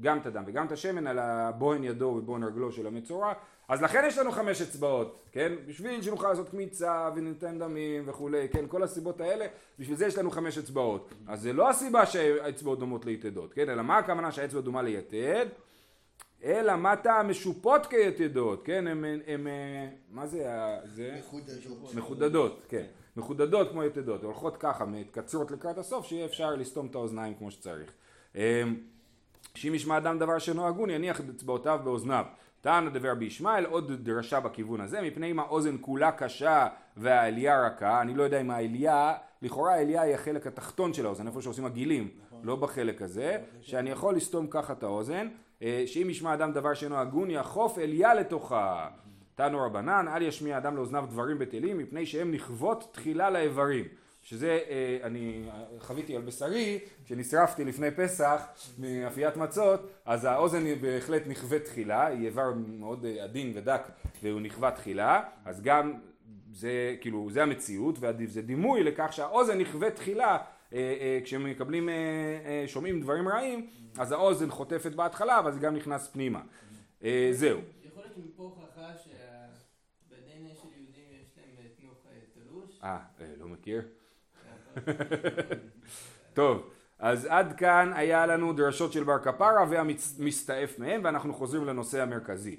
גם 0.00 0.18
את 0.18 0.26
הדם 0.26 0.42
וגם 0.46 0.66
את 0.66 0.72
השמן 0.72 1.06
על 1.06 1.18
הבוהן 1.18 1.84
ידו 1.84 2.04
ובוהן 2.18 2.42
רגלו 2.44 2.72
של 2.72 2.86
המצורע, 2.86 3.32
אז 3.68 3.82
לכן 3.82 4.04
יש 4.06 4.18
לנו 4.18 4.32
חמש 4.32 4.62
אצבעות, 4.62 5.24
כן? 5.32 5.52
בשביל 5.66 6.02
שנוכל 6.02 6.28
לעשות 6.28 6.48
קמיצה 6.48 7.10
וניתן 7.16 7.58
דמים 7.58 8.02
וכולי, 8.06 8.48
כן? 8.48 8.64
כל 8.68 8.82
הסיבות 8.82 9.20
האלה, 9.20 9.46
בשביל 9.78 9.96
זה 9.96 10.06
יש 10.06 10.18
לנו 10.18 10.30
חמש 10.30 10.58
אצבעות. 10.58 11.12
אז 11.26 11.42
זה 11.42 11.52
לא 11.52 11.68
הסיבה 11.70 12.06
שהאצבעות 12.06 12.78
דומות 12.78 13.04
ליתדות, 13.04 13.52
כן? 13.52 13.70
אלא 13.70 13.82
מה 13.82 13.98
הכוונה 13.98 14.32
שהאצבע 14.32 14.60
דומה 14.60 14.82
ליתד? 14.82 15.46
אלא 16.44 16.76
מה 16.76 16.96
טעם 16.96 17.30
משופות 17.30 17.86
כיתדות, 17.86 18.62
כן? 18.64 18.86
הם, 18.86 19.04
הם, 19.04 19.20
הם 19.26 19.46
מה 20.10 20.26
זה, 20.26 20.52
ה- 20.54 20.78
זה? 20.84 21.14
מחודדות. 21.18 21.94
מחודדות, 21.94 22.62
כן. 22.68 22.84
מחודדות 23.16 23.70
כמו 23.70 23.84
יתדות, 23.84 24.22
הולכות 24.24 24.56
ככה, 24.56 24.84
מתקצרות 24.84 25.50
לקראת 25.50 25.78
הסוף, 25.78 26.06
שיהיה 26.06 26.24
אפשר 26.26 26.54
לסתום 26.54 26.86
את 26.86 26.94
האוזניים 26.94 27.34
כמו 27.34 27.50
שצריך. 27.50 27.90
אמ, 28.34 28.40
שאם 29.54 29.74
ישמע 29.74 29.96
אדם 29.98 30.18
דבר 30.18 30.38
שאינו 30.38 30.66
הגון, 30.68 30.90
יניח 30.90 31.20
את 31.20 31.24
אצבעותיו 31.36 31.80
באוזניו. 31.84 32.24
טען 32.60 32.86
הדבר 32.86 33.14
בישמעאל, 33.14 33.64
עוד 33.64 33.92
דרשה 33.92 34.40
בכיוון 34.40 34.80
הזה, 34.80 35.00
מפני 35.02 35.30
אם 35.30 35.38
האוזן 35.38 35.76
כולה 35.80 36.12
קשה 36.12 36.66
והעלייה 36.96 37.66
רכה, 37.66 38.00
אני 38.00 38.14
לא 38.14 38.22
יודע 38.22 38.40
אם 38.40 38.50
העלייה 38.50 39.14
לכאורה 39.42 39.78
אליה 39.78 40.02
היא 40.02 40.14
החלק 40.14 40.46
התחתון 40.46 40.92
של 40.92 41.06
האוזן, 41.06 41.26
איפה 41.26 41.42
שעושים 41.42 41.64
הגילים, 41.64 42.08
נכון. 42.26 42.40
לא 42.42 42.56
בחלק 42.56 43.02
הזה, 43.02 43.38
שאני 43.60 43.90
יכול 43.90 44.16
לסתום 44.16 44.46
ככה 44.50 44.72
את 44.72 44.82
האוזן, 44.82 45.28
אה, 45.62 45.82
שאם 45.86 46.10
ישמע 46.10 46.34
אדם 46.34 46.52
דבר 46.52 46.74
שאינו 46.74 46.96
הגון 46.96 47.30
יחוף 47.30 47.78
אליה 47.78 48.14
לתוכה. 48.14 48.88
תנו 49.34 49.60
רבנן, 49.60 50.06
אל 50.08 50.22
ישמיע 50.22 50.58
אדם 50.58 50.76
לאוזניו 50.76 51.04
דברים 51.10 51.38
בטלים, 51.38 51.78
מפני 51.78 52.06
שהם 52.06 52.30
נכוות 52.30 52.88
תחילה 52.92 53.30
לאיברים. 53.30 53.84
שזה, 54.28 54.60
אה, 54.68 54.98
אני 55.02 55.42
חוויתי 55.78 56.16
על 56.16 56.22
בשרי, 56.22 56.78
כשנשרפתי 57.04 57.64
לפני 57.64 57.90
פסח 57.90 58.42
מאפיית 58.78 59.36
מצות, 59.36 59.80
אז 60.04 60.24
האוזן 60.24 60.64
היא 60.64 60.76
בהחלט 60.76 61.22
נכווה 61.26 61.58
תחילה, 61.58 62.06
היא 62.06 62.26
איבר 62.26 62.52
מאוד 62.54 63.04
אה, 63.04 63.24
עדין 63.24 63.52
ודק 63.54 63.80
והוא 64.22 64.40
נכווה 64.40 64.70
תחילה, 64.70 65.22
אז 65.44 65.62
גם 65.62 65.94
זה 66.52 66.96
כאילו, 67.00 67.28
זה 67.30 67.42
המציאות, 67.42 67.98
וזה 68.00 68.42
דימוי 68.42 68.82
לכך 68.82 69.12
שהאוזן 69.12 69.58
נכווה 69.58 69.90
תחילה 69.90 70.38
אה, 70.72 70.78
אה, 71.00 71.18
כשהם 71.24 71.44
מקבלים, 71.44 71.88
אה, 71.88 71.94
אה, 71.94 72.64
שומעים 72.66 73.00
דברים 73.00 73.28
רעים, 73.28 73.70
אז 73.98 74.12
האוזן 74.12 74.50
חוטפת 74.50 74.92
בהתחלה, 74.92 75.38
אבל 75.38 75.52
זה 75.52 75.60
גם 75.60 75.76
נכנס 75.76 76.08
פנימה. 76.08 76.40
אה, 77.04 77.28
זהו. 77.32 77.60
יכול 77.84 78.02
להיות 78.02 78.14
שמפה 78.14 78.42
הוכחה 78.42 78.92
שבדי 79.04 80.30
של 80.54 80.68
יהודים 80.76 81.04
יש 81.20 81.38
להם 81.38 81.46
אה, 81.58 81.64
תנוך 81.80 82.06
אה, 82.06 82.18
תלוש? 82.34 82.80
אה, 82.82 82.98
אה, 83.20 83.26
לא 83.38 83.48
מכיר. 83.48 83.82
טוב, 86.34 86.62
אז 86.98 87.26
עד 87.30 87.52
כאן 87.56 87.92
היה 87.94 88.26
לנו 88.26 88.52
דרשות 88.52 88.92
של 88.92 89.04
בר 89.04 89.18
כפרה 89.18 89.64
והמסתעף 89.70 90.78
מהם 90.78 91.00
ואנחנו 91.04 91.34
חוזרים 91.34 91.64
לנושא 91.64 92.02
המרכזי. 92.02 92.56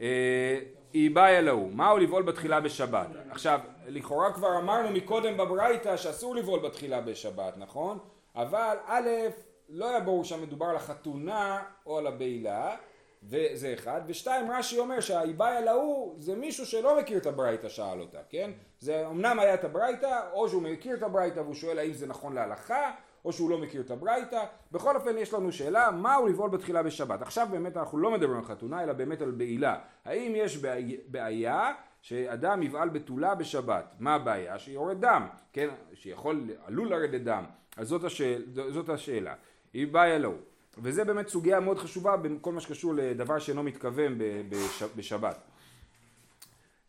אה, 0.00 0.58
היא 0.92 1.10
באה 1.10 1.38
אלוהו, 1.38 1.70
מהו 1.70 1.98
לבעול 1.98 2.22
בתחילה 2.22 2.60
בשבת? 2.60 3.06
עכשיו, 3.30 3.60
לכאורה 3.86 4.32
כבר 4.32 4.58
אמרנו 4.58 4.90
מקודם 4.90 5.36
בברייתא 5.36 5.96
שאסור 5.96 6.36
לבעול 6.36 6.60
בתחילה 6.60 7.00
בשבת, 7.00 7.54
נכון? 7.56 7.98
אבל 8.36 8.76
א', 8.86 9.08
לא 9.68 9.90
היה 9.90 10.00
ברור 10.00 10.24
שמדובר 10.24 10.66
על 10.66 10.76
החתונה 10.76 11.62
או 11.86 11.98
על 11.98 12.06
הבעילה, 12.06 12.76
וזה 13.28 13.74
אחד, 13.74 14.00
ושתיים 14.06 14.50
רש"י 14.50 14.78
אומר 14.78 15.00
שהאיבאי 15.00 15.56
על 15.56 15.68
ההוא 15.68 16.14
זה 16.18 16.34
מישהו 16.34 16.66
שלא 16.66 16.98
מכיר 16.98 17.18
את 17.18 17.26
הברייתא 17.26 17.68
שאל 17.68 18.00
אותה, 18.00 18.18
כן? 18.28 18.50
זה 18.80 19.06
אמנם 19.06 19.38
היה 19.38 19.54
את 19.54 19.64
הברייתא, 19.64 20.20
או 20.32 20.48
שהוא 20.48 20.62
מכיר 20.62 20.96
את 20.96 21.02
הברייתא 21.02 21.40
והוא 21.40 21.54
שואל 21.54 21.78
האם 21.78 21.92
זה 21.92 22.06
נכון 22.06 22.32
להלכה, 22.32 22.90
או 23.24 23.32
שהוא 23.32 23.50
לא 23.50 23.58
מכיר 23.58 23.80
את 23.80 23.90
הברייתא, 23.90 24.44
בכל 24.72 24.96
אופן 24.96 25.18
יש 25.18 25.34
לנו 25.34 25.52
שאלה 25.52 25.90
מהו 25.90 26.26
לבעול 26.26 26.50
בתחילה 26.50 26.82
בשבת. 26.82 27.22
עכשיו 27.22 27.48
באמת 27.50 27.76
אנחנו 27.76 27.98
לא 27.98 28.10
מדברים 28.10 28.38
על 28.38 28.44
חתונה 28.44 28.82
אלא 28.82 28.92
באמת 28.92 29.22
על 29.22 29.30
בעילה. 29.30 29.78
האם 30.04 30.32
יש 30.36 30.58
בעיה 31.06 31.72
שאדם 32.02 32.62
יבעל 32.62 32.88
בתולה 32.88 33.34
בשבת? 33.34 33.94
מה 33.98 34.14
הבעיה? 34.14 34.58
שיורד 34.58 35.00
דם, 35.00 35.26
כן? 35.52 35.68
שיכול, 35.94 36.50
עלול 36.64 36.88
לרדת 36.88 37.20
דם. 37.20 37.44
אז 37.76 37.88
זאת, 37.88 38.04
השאל, 38.04 38.42
זאת 38.52 38.88
השאלה. 38.88 39.34
בעיה 39.74 40.18
לו. 40.18 40.34
וזה 40.78 41.04
באמת 41.04 41.28
סוגיה 41.28 41.60
מאוד 41.60 41.78
חשובה 41.78 42.16
בכל 42.16 42.52
מה 42.52 42.60
שקשור 42.60 42.94
לדבר 42.94 43.38
שאינו 43.38 43.62
מתכוון 43.62 44.18
בשבת. 44.96 45.38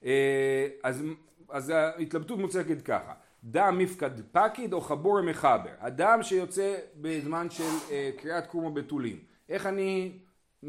אה, 0.06 0.68
אז, 0.84 1.04
אז 1.50 1.70
ההתלבטות 1.70 2.40
מוצגת 2.40 2.82
ככה, 2.82 3.14
דם 3.44 3.78
מפקד 3.78 4.12
פקיד 4.32 4.74
או 4.74 4.82
חבור 4.82 5.22
מחבר, 5.22 5.72
אדם 5.80 6.24
שיוצא 6.24 6.76
בזמן 7.02 7.50
של 7.50 7.64
אה, 7.92 8.12
קריאת 8.18 8.48
קומו 8.48 8.74
בתולים, 8.74 9.20
איך 9.50 9.66
אני, 9.66 10.12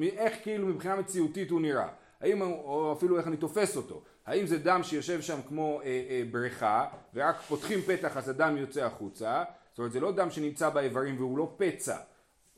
איך 0.03 0.35
כאילו 0.43 0.67
מבחינה 0.67 0.97
מציאותית 0.97 1.51
הוא 1.51 1.61
נראה, 1.61 1.89
האם, 2.21 2.43
או 2.43 2.93
אפילו 2.93 3.19
איך 3.19 3.27
אני 3.27 3.37
תופס 3.37 3.77
אותו, 3.77 4.03
האם 4.27 4.47
זה 4.47 4.59
דם 4.59 4.81
שיושב 4.83 5.21
שם 5.21 5.39
כמו 5.49 5.81
אה, 5.81 5.87
אה, 5.87 6.23
בריכה 6.31 6.87
ורק 7.15 7.37
פותחים 7.41 7.81
פתח 7.81 8.17
אז 8.17 8.29
הדם 8.29 8.57
יוצא 8.57 8.85
החוצה, 8.85 9.45
זאת 9.71 9.79
אומרת 9.79 9.93
זה 9.93 10.01
לא 10.01 10.13
דם 10.13 10.31
שנמצא 10.31 10.69
באיברים 10.69 11.17
והוא 11.19 11.39
לא 11.39 11.55
פצע, 11.57 11.97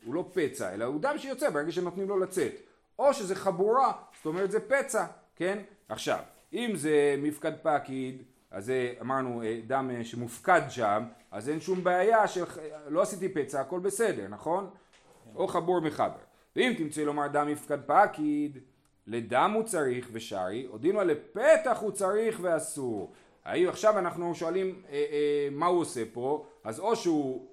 הוא 0.05 0.13
לא 0.13 0.29
פצע, 0.33 0.73
אלא 0.73 0.85
הוא 0.85 1.01
דם 1.01 1.15
שיוצא 1.17 1.49
ברגע 1.49 1.71
שנותנים 1.71 2.09
לו 2.09 2.19
לצאת. 2.19 2.53
או 2.99 3.13
שזה 3.13 3.35
חבורה, 3.35 3.91
זאת 4.17 4.25
אומרת 4.25 4.51
זה 4.51 4.59
פצע, 4.59 5.05
כן? 5.35 5.59
עכשיו, 5.89 6.19
אם 6.53 6.71
זה 6.75 7.15
מפקד 7.17 7.51
פקיד, 7.61 8.23
אז 8.51 8.65
זה 8.65 8.93
אמרנו 9.01 9.43
אה, 9.43 9.59
דם 9.67 9.91
אה, 9.93 10.03
שמופקד 10.03 10.61
שם, 10.69 11.03
אז 11.31 11.49
אין 11.49 11.59
שום 11.59 11.83
בעיה 11.83 12.27
שלא 12.27 13.01
עשיתי 13.01 13.29
פצע, 13.29 13.61
הכל 13.61 13.79
בסדר, 13.79 14.27
נכון? 14.29 14.69
או 15.35 15.47
חבור 15.47 15.79
מחבר. 15.79 16.19
ואם 16.55 16.73
תמצא 16.77 17.01
לומר 17.01 17.27
דם 17.27 17.47
מפקד 17.47 17.79
פקיד, 17.85 18.57
לדם 19.07 19.51
הוא 19.55 19.63
צריך 19.63 20.09
ושרי, 20.11 20.67
הודינו 20.69 21.01
לפתח 21.01 21.77
הוא 21.81 21.91
צריך 21.91 22.39
ואסור. 22.41 23.13
עכשיו 23.45 23.99
אנחנו 23.99 24.35
שואלים 24.35 24.81
אה, 24.89 24.93
אה, 24.93 25.47
מה 25.51 25.65
הוא 25.65 25.79
עושה 25.79 26.03
פה, 26.13 26.45
אז 26.63 26.79
או 26.79 26.95
שהוא 26.95 27.47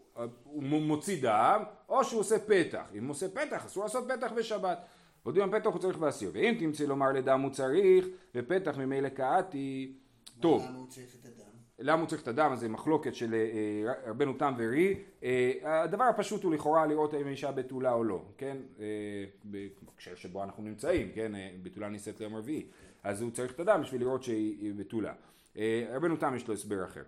הוא 0.44 0.62
מוציא 0.62 1.22
דם, 1.22 1.62
או 1.88 2.04
שהוא 2.04 2.20
עושה 2.20 2.38
פתח. 2.38 2.90
אם 2.94 3.04
הוא 3.04 3.10
עושה 3.10 3.28
פתח, 3.28 3.66
אסור 3.66 3.82
לעשות 3.82 4.08
פתח 4.08 4.32
בשבת. 4.36 4.78
הודיעו 5.22 5.46
פתח 5.50 5.66
הוא 5.66 5.78
צריך 5.78 6.00
ואסיר. 6.00 6.30
ואם 6.34 6.56
תמצא 6.58 6.84
לומר 6.84 7.12
לדם 7.12 7.40
הוא 7.40 7.50
צריך, 7.50 8.06
ופתח 8.34 8.76
ממילא 8.78 9.08
קהתי, 9.08 9.92
טוב. 10.40 10.64
למה 10.68 10.78
הוא 10.78 10.86
צריך 10.88 11.14
את 11.20 11.24
הדם? 11.24 11.44
למה 11.78 12.00
הוא 12.00 12.08
צריך 12.08 12.22
את 12.22 12.28
הדם? 12.28 12.52
זה 12.56 12.68
מחלוקת 12.68 13.14
של 13.14 13.34
אה, 13.34 13.92
רבנו 14.06 14.32
תם 14.32 14.54
ורי. 14.58 14.94
אה, 15.22 15.82
הדבר 15.82 16.04
הפשוט 16.04 16.44
הוא 16.44 16.54
לכאורה 16.54 16.86
לראות 16.86 17.14
האם 17.14 17.28
אישה 17.28 17.52
בתולה 17.52 17.92
או 17.92 18.04
לא, 18.04 18.24
כן? 18.36 18.56
אה, 18.80 18.84
בהקשר 19.44 20.14
שבו 20.14 20.44
אנחנו 20.44 20.62
נמצאים, 20.62 21.12
כן? 21.14 21.32
בתולה 21.62 21.88
נישאת 21.88 22.20
ליום 22.20 22.36
רביעי. 22.36 22.66
אז 23.04 23.22
הוא 23.22 23.30
צריך 23.30 23.52
את 23.52 23.60
הדם 23.60 23.80
בשביל 23.82 24.00
לראות 24.00 24.22
שהיא 24.22 24.74
בתולה. 24.76 25.12
רבנו 25.92 26.16
תם 26.16 26.34
יש 26.36 26.48
לו 26.48 26.54
הסבר 26.54 26.84
אחר. 26.84 27.02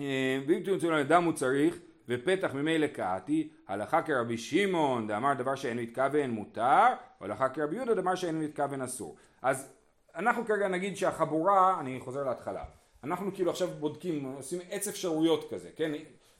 אה, 0.00 0.40
ואם 0.46 0.62
תמצאו 0.64 0.90
לנו 0.90 1.08
דם 1.08 1.24
הוא 1.24 1.32
צריך 1.32 1.78
ופתח 2.08 2.54
ממילא 2.54 2.86
קעתי 2.86 3.48
הלכה 3.68 4.02
כרבי 4.02 4.38
שמעון 4.38 5.08
דאמר 5.08 5.34
דבר 5.34 5.54
שאינו 5.54 5.80
התכוון 5.80 6.30
מותר 6.30 6.86
הלכה 7.20 7.48
כרבי 7.48 7.76
יהודה 7.76 7.94
דאמר 7.94 8.14
שאינו 8.14 8.42
התכוון 8.42 8.82
אסור. 8.82 9.16
אז 9.42 9.72
אנחנו 10.16 10.46
כרגע 10.46 10.68
נגיד 10.68 10.96
שהחבורה 10.96 11.80
אני 11.80 12.00
חוזר 12.00 12.24
להתחלה 12.24 12.64
אנחנו 13.04 13.34
כאילו 13.34 13.50
עכשיו 13.50 13.68
בודקים 13.68 14.24
עושים 14.24 14.60
עץ 14.70 14.88
אפשרויות 14.88 15.50
כזה 15.50 15.68
כן? 15.76 15.92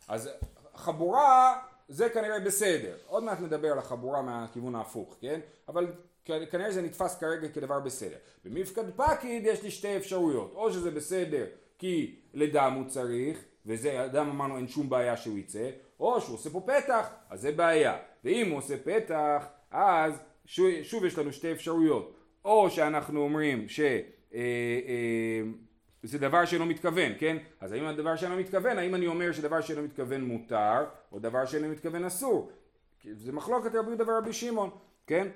אז 0.08 0.30
חבורה 0.74 1.58
זה 1.88 2.08
כנראה 2.08 2.40
בסדר. 2.40 2.96
עוד 3.06 3.24
מעט 3.24 3.40
נדבר 3.40 3.72
על 3.72 3.78
החבורה 3.78 4.22
מהכיוון 4.22 4.74
ההפוך 4.74 5.16
כן? 5.20 5.40
אבל 5.68 5.92
כנראה 6.24 6.72
זה 6.72 6.82
נתפס 6.82 7.18
כרגע 7.18 7.48
כדבר 7.48 7.80
בסדר. 7.80 8.16
במפקד 8.44 8.90
פקיד 8.96 9.46
יש 9.46 9.62
לי 9.62 9.70
שתי 9.70 9.96
אפשרויות 9.96 10.52
או 10.54 10.72
שזה 10.72 10.90
בסדר 10.90 11.44
כי 11.78 12.16
לדם 12.34 12.72
הוא 12.76 12.84
צריך, 12.88 13.44
וזה 13.68 14.04
אדם 14.04 14.28
אמרנו 14.28 14.56
אין 14.56 14.68
שום 14.68 14.90
בעיה 14.90 15.16
שהוא 15.16 15.38
יצא, 15.38 15.70
או 16.00 16.20
שהוא 16.20 16.34
עושה 16.34 16.50
פה 16.50 16.60
פתח, 16.66 17.08
אז 17.30 17.40
זה 17.40 17.52
בעיה. 17.52 17.96
ואם 18.24 18.50
הוא 18.50 18.58
עושה 18.58 18.76
פתח, 18.84 19.46
אז 19.70 20.22
שוב, 20.46 20.66
שוב 20.82 21.04
יש 21.04 21.18
לנו 21.18 21.32
שתי 21.32 21.52
אפשרויות. 21.52 22.14
או 22.44 22.70
שאנחנו 22.70 23.20
אומרים 23.20 23.68
ש... 23.68 23.80
אה, 23.80 24.00
אה, 24.34 25.42
זה 26.02 26.18
דבר 26.18 26.44
שאינו 26.44 26.66
מתכוון, 26.66 27.12
כן? 27.18 27.36
אז 27.60 27.72
האם 27.72 27.84
הדבר 27.84 28.16
שאינו 28.16 28.36
מתכוון, 28.36 28.78
האם 28.78 28.94
אני 28.94 29.06
אומר 29.06 29.32
שדבר 29.32 29.60
שאינו 29.60 29.82
מתכוון 29.82 30.24
מותר, 30.24 30.84
או 31.12 31.18
דבר 31.18 31.46
שאינו 31.46 31.68
מתכוון 31.68 32.04
אסור? 32.04 32.50
זה 33.12 33.32
מחלוקת 33.32 33.74
רבי 33.74 33.88
יהודה 33.88 34.12
ורבי 34.12 34.32
שמעון, 34.32 34.70
כן? 35.06 35.28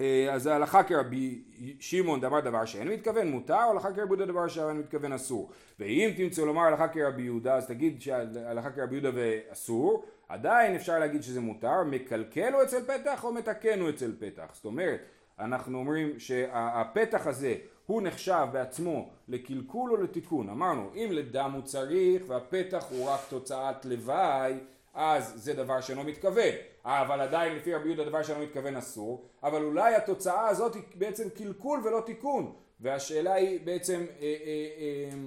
אה, 0.00 0.34
אז 0.34 0.46
ההלכה 0.46 0.82
כרבי 0.82 1.42
שמעון 1.80 2.20
דאמר 2.20 2.40
דבר 2.40 2.64
שאין 2.64 2.88
מתכוון 2.88 3.28
מותר, 3.28 3.54
הלכה 3.54 3.88
כרבי 3.88 4.00
יהודה 4.00 4.26
דבר 4.26 4.48
שאין 4.48 4.78
מתכוון 4.78 5.12
אסור. 5.12 5.50
ואם 5.80 6.10
תמצאו 6.16 6.46
לומר 6.46 6.62
הלכה 6.62 6.88
כרבי 6.88 7.22
יהודה, 7.22 7.54
אז 7.54 7.66
תגיד 7.66 8.02
שהלכה 8.02 8.70
כרבי 8.70 8.94
יהודה 8.94 9.10
ואסור, 9.14 10.04
עדיין 10.28 10.74
אפשר 10.74 10.98
להגיד 10.98 11.22
שזה 11.22 11.40
מותר, 11.40 11.84
מקלקל 11.84 12.52
הוא 12.52 12.62
אצל 12.62 12.82
פתח 12.82 13.24
או 13.24 13.32
מתקן 13.32 13.80
הוא 13.80 13.90
אצל 13.90 14.12
פתח. 14.18 14.50
זאת 14.52 14.64
אומרת, 14.64 15.00
אנחנו 15.38 15.78
אומרים 15.78 16.18
שהפתח 16.18 17.26
הזה 17.26 17.54
הוא 17.86 18.02
נחשב 18.02 18.46
בעצמו 18.52 19.10
לקלקול 19.28 19.90
או 19.90 19.96
לתיקון. 19.96 20.48
אמרנו, 20.48 20.90
אם 20.94 21.08
לדם 21.12 21.50
הוא 21.54 21.62
צריך 21.62 22.22
והפתח 22.26 22.84
הוא 22.90 23.08
רק 23.08 23.20
תוצאת 23.28 23.84
לוואי, 23.84 24.54
אז 24.94 25.32
זה 25.36 25.54
דבר 25.54 25.80
שאינו 25.80 26.04
מתכוון. 26.04 26.54
אבל 26.88 27.20
עדיין 27.20 27.56
לפי 27.56 27.74
רבי 27.74 27.88
יהודה 27.88 28.04
דבר 28.04 28.22
שאינו 28.22 28.42
מתכוון 28.42 28.76
אסור, 28.76 29.24
אבל 29.42 29.62
אולי 29.62 29.94
התוצאה 29.94 30.48
הזאת 30.48 30.74
היא 30.74 30.82
בעצם 30.94 31.28
קלקול 31.30 31.80
ולא 31.84 32.02
תיקון. 32.06 32.52
והשאלה 32.80 33.34
היא 33.34 33.60
בעצם... 33.64 34.06
אה, 34.20 34.36
אה, 34.44 34.68
אה, 34.78 35.18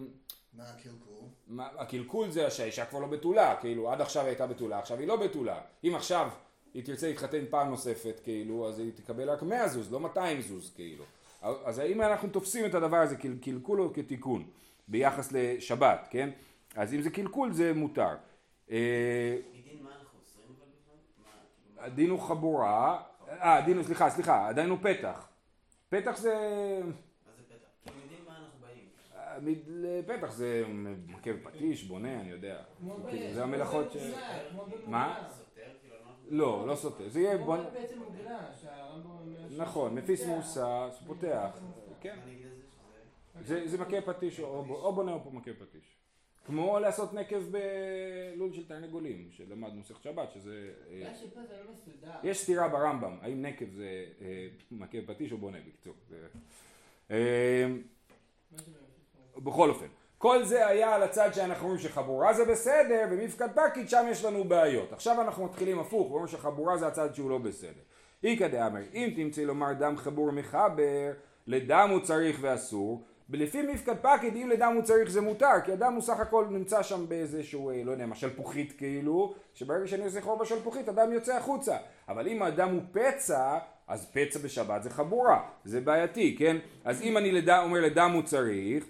מה 0.54 0.64
הקלקול? 0.64 1.28
מה, 1.48 1.68
הקלקול 1.78 2.30
זה 2.30 2.50
שהאישה 2.50 2.86
כבר 2.86 3.00
לא 3.00 3.08
בתולה, 3.08 3.56
כאילו 3.62 3.92
עד 3.92 4.02
עכשיו 4.02 4.22
היא 4.22 4.30
הייתה 4.30 4.48
בתולה, 4.48 4.80
עכשיו 4.80 5.00
היא 5.00 5.08
לא 5.08 5.16
בתולה. 5.16 5.60
אם 5.84 5.96
עכשיו 5.96 6.30
היא 6.74 6.86
תרצה 6.86 7.08
להתחתן 7.08 7.46
פעם 7.50 7.70
נוספת, 7.70 8.20
כאילו, 8.24 8.70
אז 8.70 8.80
היא 8.80 8.92
תקבל 8.96 9.30
רק 9.30 9.42
100 9.42 9.68
זוז, 9.68 9.92
לא 9.92 10.00
200 10.00 10.42
זוז, 10.42 10.72
כאילו. 10.76 11.04
אז 11.42 11.80
האם 11.80 12.02
אנחנו 12.02 12.30
תופסים 12.30 12.66
את 12.66 12.76
הדבר 12.76 12.98
הזה 12.98 13.16
כקלקול 13.16 13.82
או 13.82 13.94
כתיקון 13.94 14.44
ביחס 14.88 15.32
לשבת, 15.32 16.08
כן? 16.10 16.30
אז 16.76 16.94
אם 16.94 17.02
זה 17.02 17.10
קלקול 17.10 17.54
זה 17.54 17.74
מותר. 17.74 18.16
הדין 21.82 22.10
הוא 22.10 22.20
חבורה, 22.20 23.02
אה, 23.30 23.58
הדין 23.58 23.78
הוא, 23.78 23.86
סליחה, 23.86 24.10
סליחה, 24.10 24.48
הדין 24.48 24.70
הוא 24.70 24.78
פתח. 24.82 25.28
פתח 25.90 26.18
זה... 26.18 26.34
מה 26.86 27.32
זה 27.38 27.44
פתח? 27.48 27.68
אתם 27.84 28.00
יודעים 28.04 28.20
מה 28.28 28.38
אנחנו 28.38 28.60
באים. 28.62 29.68
לפתח 29.68 30.32
זה 30.32 30.64
מכה 31.08 31.34
בפטיש, 31.34 31.84
בונה, 31.84 32.22
אני 32.22 32.30
יודע. 32.30 32.64
כאילו, 33.10 33.34
זה 33.34 33.44
המלאכות 33.44 33.92
ש... 33.92 33.96
במוגלה, 33.96 34.50
כמו 34.52 34.66
במוגלה. 34.66 34.88
מה? 34.88 35.30
לא, 36.30 36.68
לא 36.68 36.76
סותר. 36.76 37.10
זה 37.10 37.20
יהיה... 37.20 37.38
בוא... 37.38 37.58
בעצם 37.74 38.00
מוגלה, 38.00 38.40
שהרמב"ם. 38.62 39.62
נכון, 39.62 39.96
מפיס 39.96 40.26
מוסה, 40.26 40.90
פותח. 41.08 41.60
כן. 42.02 42.20
זה, 43.42 43.68
זה 43.68 43.78
מכה 43.78 44.02
פטיש 44.02 44.40
או, 44.40 44.66
או 44.70 44.94
בונה 44.94 45.12
או 45.12 45.32
מכה 45.32 45.52
פטיש. 45.60 46.01
כמו 46.46 46.80
לעשות 46.80 47.14
נקב 47.14 47.42
בלול 47.52 48.54
של 48.54 48.68
תרנגולים, 48.68 49.28
שלמדנו 49.32 49.80
מסכת 49.80 50.04
שבת, 50.04 50.32
שזה... 50.32 50.70
אה, 50.90 51.12
לא. 52.04 52.30
יש 52.30 52.42
סתירה 52.42 52.68
ברמב"ם, 52.68 53.18
האם 53.22 53.46
נקב 53.46 53.66
זה 53.72 54.06
אה, 54.22 54.48
מכה 54.72 54.98
פטיש 55.06 55.32
או 55.32 55.38
בונה, 55.38 55.58
בקיצור. 55.68 55.94
אה? 57.12 57.68
בכל 59.38 59.70
אופן, 59.70 59.88
כל 60.18 60.44
זה 60.44 60.68
היה 60.68 60.96
על 60.96 61.04
הצד 61.04 61.30
שאנחנו 61.34 61.64
אומרים 61.64 61.82
שחבורה 61.82 62.34
זה 62.34 62.46
בסדר, 62.46 63.08
ומפקד 63.12 63.48
פקיד 63.56 63.90
שם 63.90 64.06
יש 64.10 64.26
לנו 64.26 64.44
בעיות. 64.44 64.94
עכשיו 64.94 65.22
אנחנו 65.22 65.46
מתחילים 65.46 65.80
הפוך, 65.80 66.12
ואומרים 66.12 66.28
שחבורה 66.28 66.78
זה 66.78 66.88
הצד 66.88 67.16
שהוא 67.16 67.30
לא 67.30 67.38
בסדר. 67.38 67.82
איכא 68.24 68.48
דאמר, 68.48 68.82
אם 68.94 69.14
תמצא 69.16 69.42
לומר 69.42 69.74
דם 69.74 69.98
חבור 69.98 70.32
מחבר, 70.32 71.12
לדם 71.48 71.90
הוא 71.92 72.00
צריך 72.00 72.38
ואסור, 72.42 73.04
ולפי 73.32 73.62
מפקד 73.62 73.96
פקיד 74.02 74.36
אם 74.36 74.50
לדם 74.50 74.72
הוא 74.76 74.84
צריך 74.84 75.10
זה 75.10 75.22
מותר, 75.22 75.62
כי 75.66 75.72
הדם 75.72 75.94
הוא 75.94 76.02
סך 76.02 76.20
הכל 76.20 76.46
נמצא 76.50 76.84
שם 76.84 77.10
באיזשהו, 77.10 77.70
אה, 77.70 77.82
לא 77.84 77.92
יודע 77.92 78.06
מה, 78.06 78.16
שלפוחית 78.16 78.74
כאילו, 78.78 79.34
שברגע 79.54 79.88
שאני 79.88 80.06
עושה 80.06 80.22
חור 80.22 80.38
בשלפוחית 80.38 80.90
הדם 80.90 81.12
יוצא 81.12 81.38
החוצה. 81.38 81.78
אבל 82.10 82.28
אם 82.28 82.44
הדם 82.44 82.70
הוא 82.70 82.82
פצע, 82.92 83.58
אז 83.88 84.12
פצע 84.14 84.40
בשבת 84.40 84.84
זה 84.84 84.90
חבורה, 84.90 85.44
זה 85.66 85.82
בעייתי, 85.82 86.36
כן? 86.40 86.58
אז 86.86 87.02
אם 87.02 87.18
אני 87.18 87.32
לד... 87.32 87.50
אומר 87.50 87.82
לדם 87.82 88.12
הוא 88.14 88.24
צריך, 88.24 88.86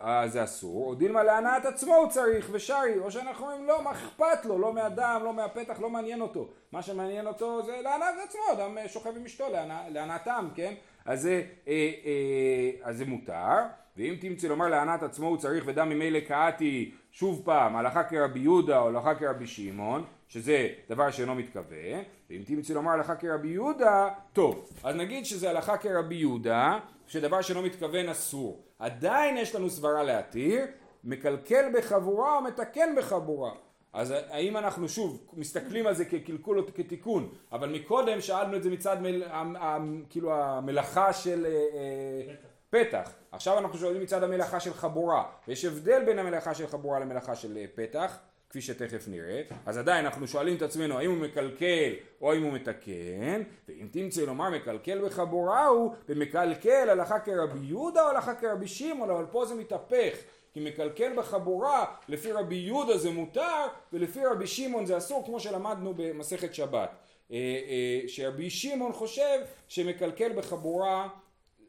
אז 0.00 0.32
זה 0.32 0.44
אסור, 0.44 0.86
או 0.86 0.94
דילמה 0.94 1.22
להנאת 1.22 1.64
עצמו 1.64 1.94
הוא 1.94 2.08
צריך 2.08 2.48
ושרי, 2.52 2.98
או 2.98 3.10
שאנחנו 3.10 3.44
אומרים 3.44 3.66
לא, 3.66 3.82
מה 3.82 3.90
אכפת 3.90 4.44
לו, 4.44 4.58
לא 4.58 4.72
מהדם, 4.72 5.20
לא 5.24 5.32
מהפתח, 5.32 5.80
לא 5.80 5.90
מעניין 5.90 6.20
אותו, 6.20 6.48
מה 6.72 6.82
שמעניין 6.82 7.26
אותו 7.26 7.62
זה 7.62 7.80
להנאת 7.82 8.14
עצמו, 8.24 8.40
אדם 8.52 8.78
אה, 8.78 8.88
שוכב 8.88 9.16
עם 9.16 9.24
אשתו 9.24 9.44
להנא, 9.52 9.88
להנאתם, 9.88 10.48
כן? 10.54 10.74
אז 11.04 11.22
זה, 11.22 11.42
אה, 11.68 11.72
אה, 12.04 12.70
אז 12.82 12.96
זה 12.98 13.04
מותר, 13.04 13.58
ואם 13.96 14.14
תמצא 14.20 14.48
לומר 14.48 14.68
להנאת 14.68 15.02
עצמו 15.02 15.26
הוא 15.26 15.36
צריך 15.36 15.64
ודם 15.66 15.88
ממילא 15.88 16.20
קהתי 16.20 16.94
שוב 17.12 17.42
פעם, 17.44 17.76
הלכה 17.76 18.04
כרבי 18.04 18.40
יהודה 18.40 18.78
או 18.78 18.88
הלכה 18.88 19.14
כרבי 19.14 19.46
שמעון, 19.46 20.04
שזה 20.28 20.68
דבר 20.88 21.10
שאינו 21.10 21.34
מתכוון, 21.34 22.02
ואם 22.30 22.42
תמצא 22.46 22.74
לומר 22.74 22.90
הלכה 22.90 23.16
כרבי 23.16 23.48
יהודה, 23.48 24.08
טוב, 24.32 24.68
אז 24.82 24.96
נגיד 24.96 25.26
שזה 25.26 25.50
הלכה 25.50 25.76
כרבי 25.76 26.14
יהודה, 26.14 26.78
שדבר 27.06 27.40
שאינו 27.40 27.62
מתכוון 27.62 28.08
אסור. 28.08 28.62
עדיין 28.78 29.36
יש 29.36 29.54
לנו 29.54 29.70
סברה 29.70 30.02
להתיר, 30.02 30.66
מקלקל 31.04 31.64
בחבורה 31.74 32.36
או 32.36 32.42
מתקן 32.42 32.94
בחבורה. 32.98 33.52
אז 33.92 34.14
האם 34.30 34.56
אנחנו 34.56 34.88
שוב 34.88 35.26
מסתכלים 35.32 35.86
על 35.86 35.94
זה 35.94 36.04
כקלקול 36.04 36.58
או 36.58 36.66
כתיקון, 36.74 37.28
אבל 37.52 37.72
מקודם 37.72 38.20
שאלנו 38.20 38.56
את 38.56 38.62
זה 38.62 38.70
מצד 38.70 39.02
מל, 39.02 39.22
המ, 39.30 39.56
המ, 39.56 40.02
כאילו 40.10 40.34
המלאכה 40.34 41.12
של 41.12 41.46
אה, 41.46 41.50
אה, 41.50 42.34
פתח. 42.70 43.10
עכשיו 43.32 43.58
אנחנו 43.58 43.78
שואלים 43.78 44.02
מצד 44.02 44.22
המלאכה 44.22 44.60
של 44.60 44.74
חבורה. 44.74 45.24
ויש 45.48 45.64
הבדל 45.64 46.04
בין 46.04 46.18
המלאכה 46.18 46.54
של 46.54 46.66
חבורה 46.66 47.00
למלאכה 47.00 47.36
של 47.36 47.56
אה, 47.56 47.64
פתח, 47.74 48.18
כפי 48.50 48.60
שתכף 48.60 49.08
נראה. 49.08 49.42
אז 49.66 49.78
עדיין 49.78 50.04
אנחנו 50.04 50.26
שואלים 50.26 50.56
את 50.56 50.62
עצמנו 50.62 50.98
האם 50.98 51.10
הוא 51.10 51.18
מקלקל 51.18 51.92
או 52.20 52.32
האם 52.32 52.42
הוא 52.42 52.52
מתקן, 52.52 53.42
ואם 53.68 53.88
תמצא 53.90 54.20
לומר 54.20 54.50
מקלקל 54.50 55.06
בחבורה 55.06 55.66
הוא, 55.66 55.94
ומקלקל 56.08 56.90
הלכה 56.90 57.18
כרבי 57.18 57.58
יהודה 57.62 58.02
או 58.02 58.08
הלכה 58.08 58.34
כרבי 58.34 58.68
שמעון, 58.68 59.10
אבל 59.10 59.24
פה 59.30 59.44
זה 59.44 59.54
מתהפך. 59.54 60.16
כי 60.52 60.60
מקלקל 60.60 61.12
בחבורה, 61.16 61.84
לפי 62.08 62.32
רבי 62.32 62.54
יהודה 62.54 62.98
זה 62.98 63.10
מותר, 63.10 63.66
ולפי 63.92 64.24
רבי 64.24 64.46
שמעון 64.46 64.86
זה 64.86 64.96
אסור, 64.96 65.24
כמו 65.26 65.40
שלמדנו 65.40 65.94
במסכת 65.96 66.54
שבת. 66.54 66.90
אה, 67.32 67.36
אה, 67.36 68.08
שרבי 68.08 68.50
שמעון 68.50 68.92
חושב 68.92 69.38
שמקלקל 69.68 70.32
בחבורה 70.32 71.08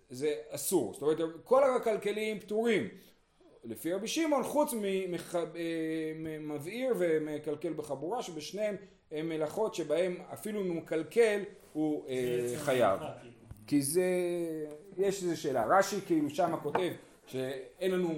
זה 0.10 0.34
אסור. 0.50 0.93
זאת 0.93 1.02
אומרת, 1.02 1.17
כל 1.43 1.63
הכלכליים 1.63 2.39
פטורים. 2.39 2.88
לפי 3.63 3.93
רבי 3.93 4.08
שמעון, 4.08 4.43
חוץ 4.43 4.74
ממבעיר 6.15 6.93
ומקלקל 6.98 7.74
בחבורה, 7.74 8.24
שבשניהם 8.24 8.76
הם 9.12 9.30
מלאכות 9.30 9.76
שבהם 9.76 10.17
אפילו 10.34 10.62
אם 10.62 10.67
הוא 10.67 10.76
מקלקל, 10.76 11.41
הוא 11.74 12.10
אה, 12.10 12.54
חייב. 12.58 13.00
כי 13.67 13.82
זה, 13.82 14.04
יש 14.98 15.24
איזו 15.24 15.41
שאלה. 15.41 15.65
רש"י 15.70 15.96
כאילו 16.06 16.30
שמה 16.30 16.58
כותב 16.58 16.91
שאין 17.26 17.91
לנו, 17.91 18.13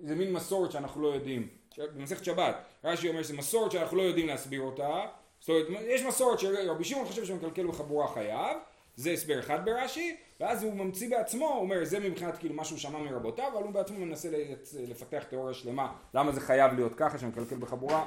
זה 0.00 0.14
מין 0.14 0.32
מסורת 0.32 0.72
שאנחנו 0.72 1.02
לא 1.02 1.08
יודעים. 1.08 1.48
במסכת 1.78 2.24
שבת, 2.24 2.56
רש"י 2.84 3.08
אומר 3.08 3.22
שזה 3.22 3.36
מסורת 3.36 3.72
שאנחנו 3.72 3.96
לא 3.96 4.02
יודעים 4.02 4.26
להסביר 4.26 4.60
אותה. 4.60 5.06
זאת 5.40 5.68
אומרת, 5.68 5.82
יש 5.86 6.02
מסורת 6.02 6.38
שרבי 6.38 6.84
שמעון 6.84 7.06
חושב 7.06 7.24
שמקלקל 7.24 7.66
בחבורה 7.66 8.08
חייב, 8.08 8.56
זה 8.96 9.10
הסבר 9.10 9.38
אחד 9.38 9.64
ברש"י, 9.64 10.16
ואז 10.40 10.62
הוא 10.62 10.74
ממציא 10.74 11.10
בעצמו, 11.10 11.48
הוא 11.48 11.60
אומר 11.60 11.84
זה 11.84 12.00
מבחינת 12.00 12.38
כאילו 12.38 12.54
משהו 12.54 12.78
שמע 12.78 12.98
מרבותיו, 12.98 13.48
אבל 13.52 13.62
הוא 13.62 13.72
בעצמו 13.72 13.98
מנסה 13.98 14.28
לפתח 14.88 15.24
תיאוריה 15.28 15.54
שלמה 15.54 15.92
למה 16.14 16.32
זה 16.32 16.40
חייב 16.40 16.72
להיות 16.74 16.92
ככה 16.96 17.18
שמקלקל 17.18 17.56
בחבורה 17.56 18.04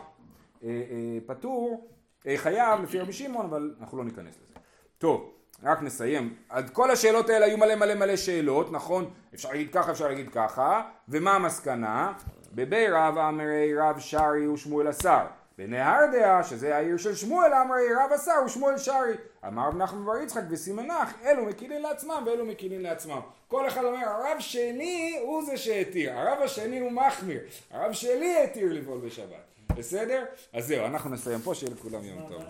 אה, 0.64 0.70
אה, 0.70 1.18
פטור, 1.26 1.88
אה, 2.28 2.38
חייב 2.38 2.82
לפי 2.82 3.00
רבי 3.00 3.14
שמעון, 3.14 3.46
אבל 3.46 3.76
אנחנו 3.80 3.98
לא 3.98 4.06
ניכנס 4.06 4.36
לזה. 4.44 4.54
טוב, 4.98 5.34
רק 5.64 5.82
נסיים. 5.82 6.36
אז 6.50 6.70
כל 6.70 6.92
השאלות 6.92 7.30
האלה 7.30 7.46
היו 7.46 7.58
מלא 7.58 7.76
מלא 7.76 7.96
מלא 7.96 8.16
שאלות, 8.16 8.72
נכון? 8.72 9.14
אפשר 9.34 9.50
להגיד 9.50 9.74
ככה, 9.74 9.92
אפשר 9.92 10.08
להגיד 10.08 10.30
ככה, 10.30 10.82
ומה 11.10 11.36
המסקנה? 11.36 12.14
בבי 12.52 12.88
רב 12.88 13.18
אמרי 13.18 13.76
רב 13.78 14.00
שרי 14.00 14.48
ושמואל 14.48 14.88
השר. 14.88 15.26
בנהר 15.58 16.00
דעה, 16.12 16.44
שזה 16.44 16.76
העיר 16.76 16.98
של 16.98 17.16
שמואל, 17.16 17.54
אמרי 17.54 17.94
רב 17.94 18.12
השר 18.14 18.32
ושמואל 18.46 18.78
שרי. 18.78 19.14
אמר 19.48 19.68
רב 19.68 19.78
נחמן 19.78 20.06
בר 20.06 20.18
יצחק 20.18 20.42
וסימנך, 20.50 21.14
אלו 21.26 21.46
מקילין 21.46 21.82
לעצמם 21.82 22.24
ואלו 22.26 22.46
מקילין 22.46 22.82
לעצמם. 22.82 23.20
כל 23.48 23.68
אחד 23.68 23.84
אומר, 23.84 24.08
הרב 24.08 24.40
שני 24.40 25.20
הוא 25.22 25.46
זה 25.46 25.58
שהתיר, 25.58 26.14
הרב 26.14 26.42
השני 26.42 26.80
הוא 26.80 26.92
מחמיר, 26.92 27.40
הרב 27.72 27.94
שלי 27.94 28.44
התיר 28.44 28.74
לבעול 28.74 29.00
בשבת. 29.00 29.36
בסדר? 29.76 30.26
אז 30.54 30.68
זהו, 30.68 30.86
אנחנו 30.86 31.10
נסיים 31.10 31.40
פה, 31.40 31.56
שיהיה 31.56 31.74
לכולם 31.74 32.04
יום 32.04 32.26
טוב. 32.30 32.42
אה, 32.42 32.48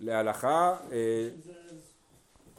להלכה, 0.00 0.76
אה, 0.92 1.28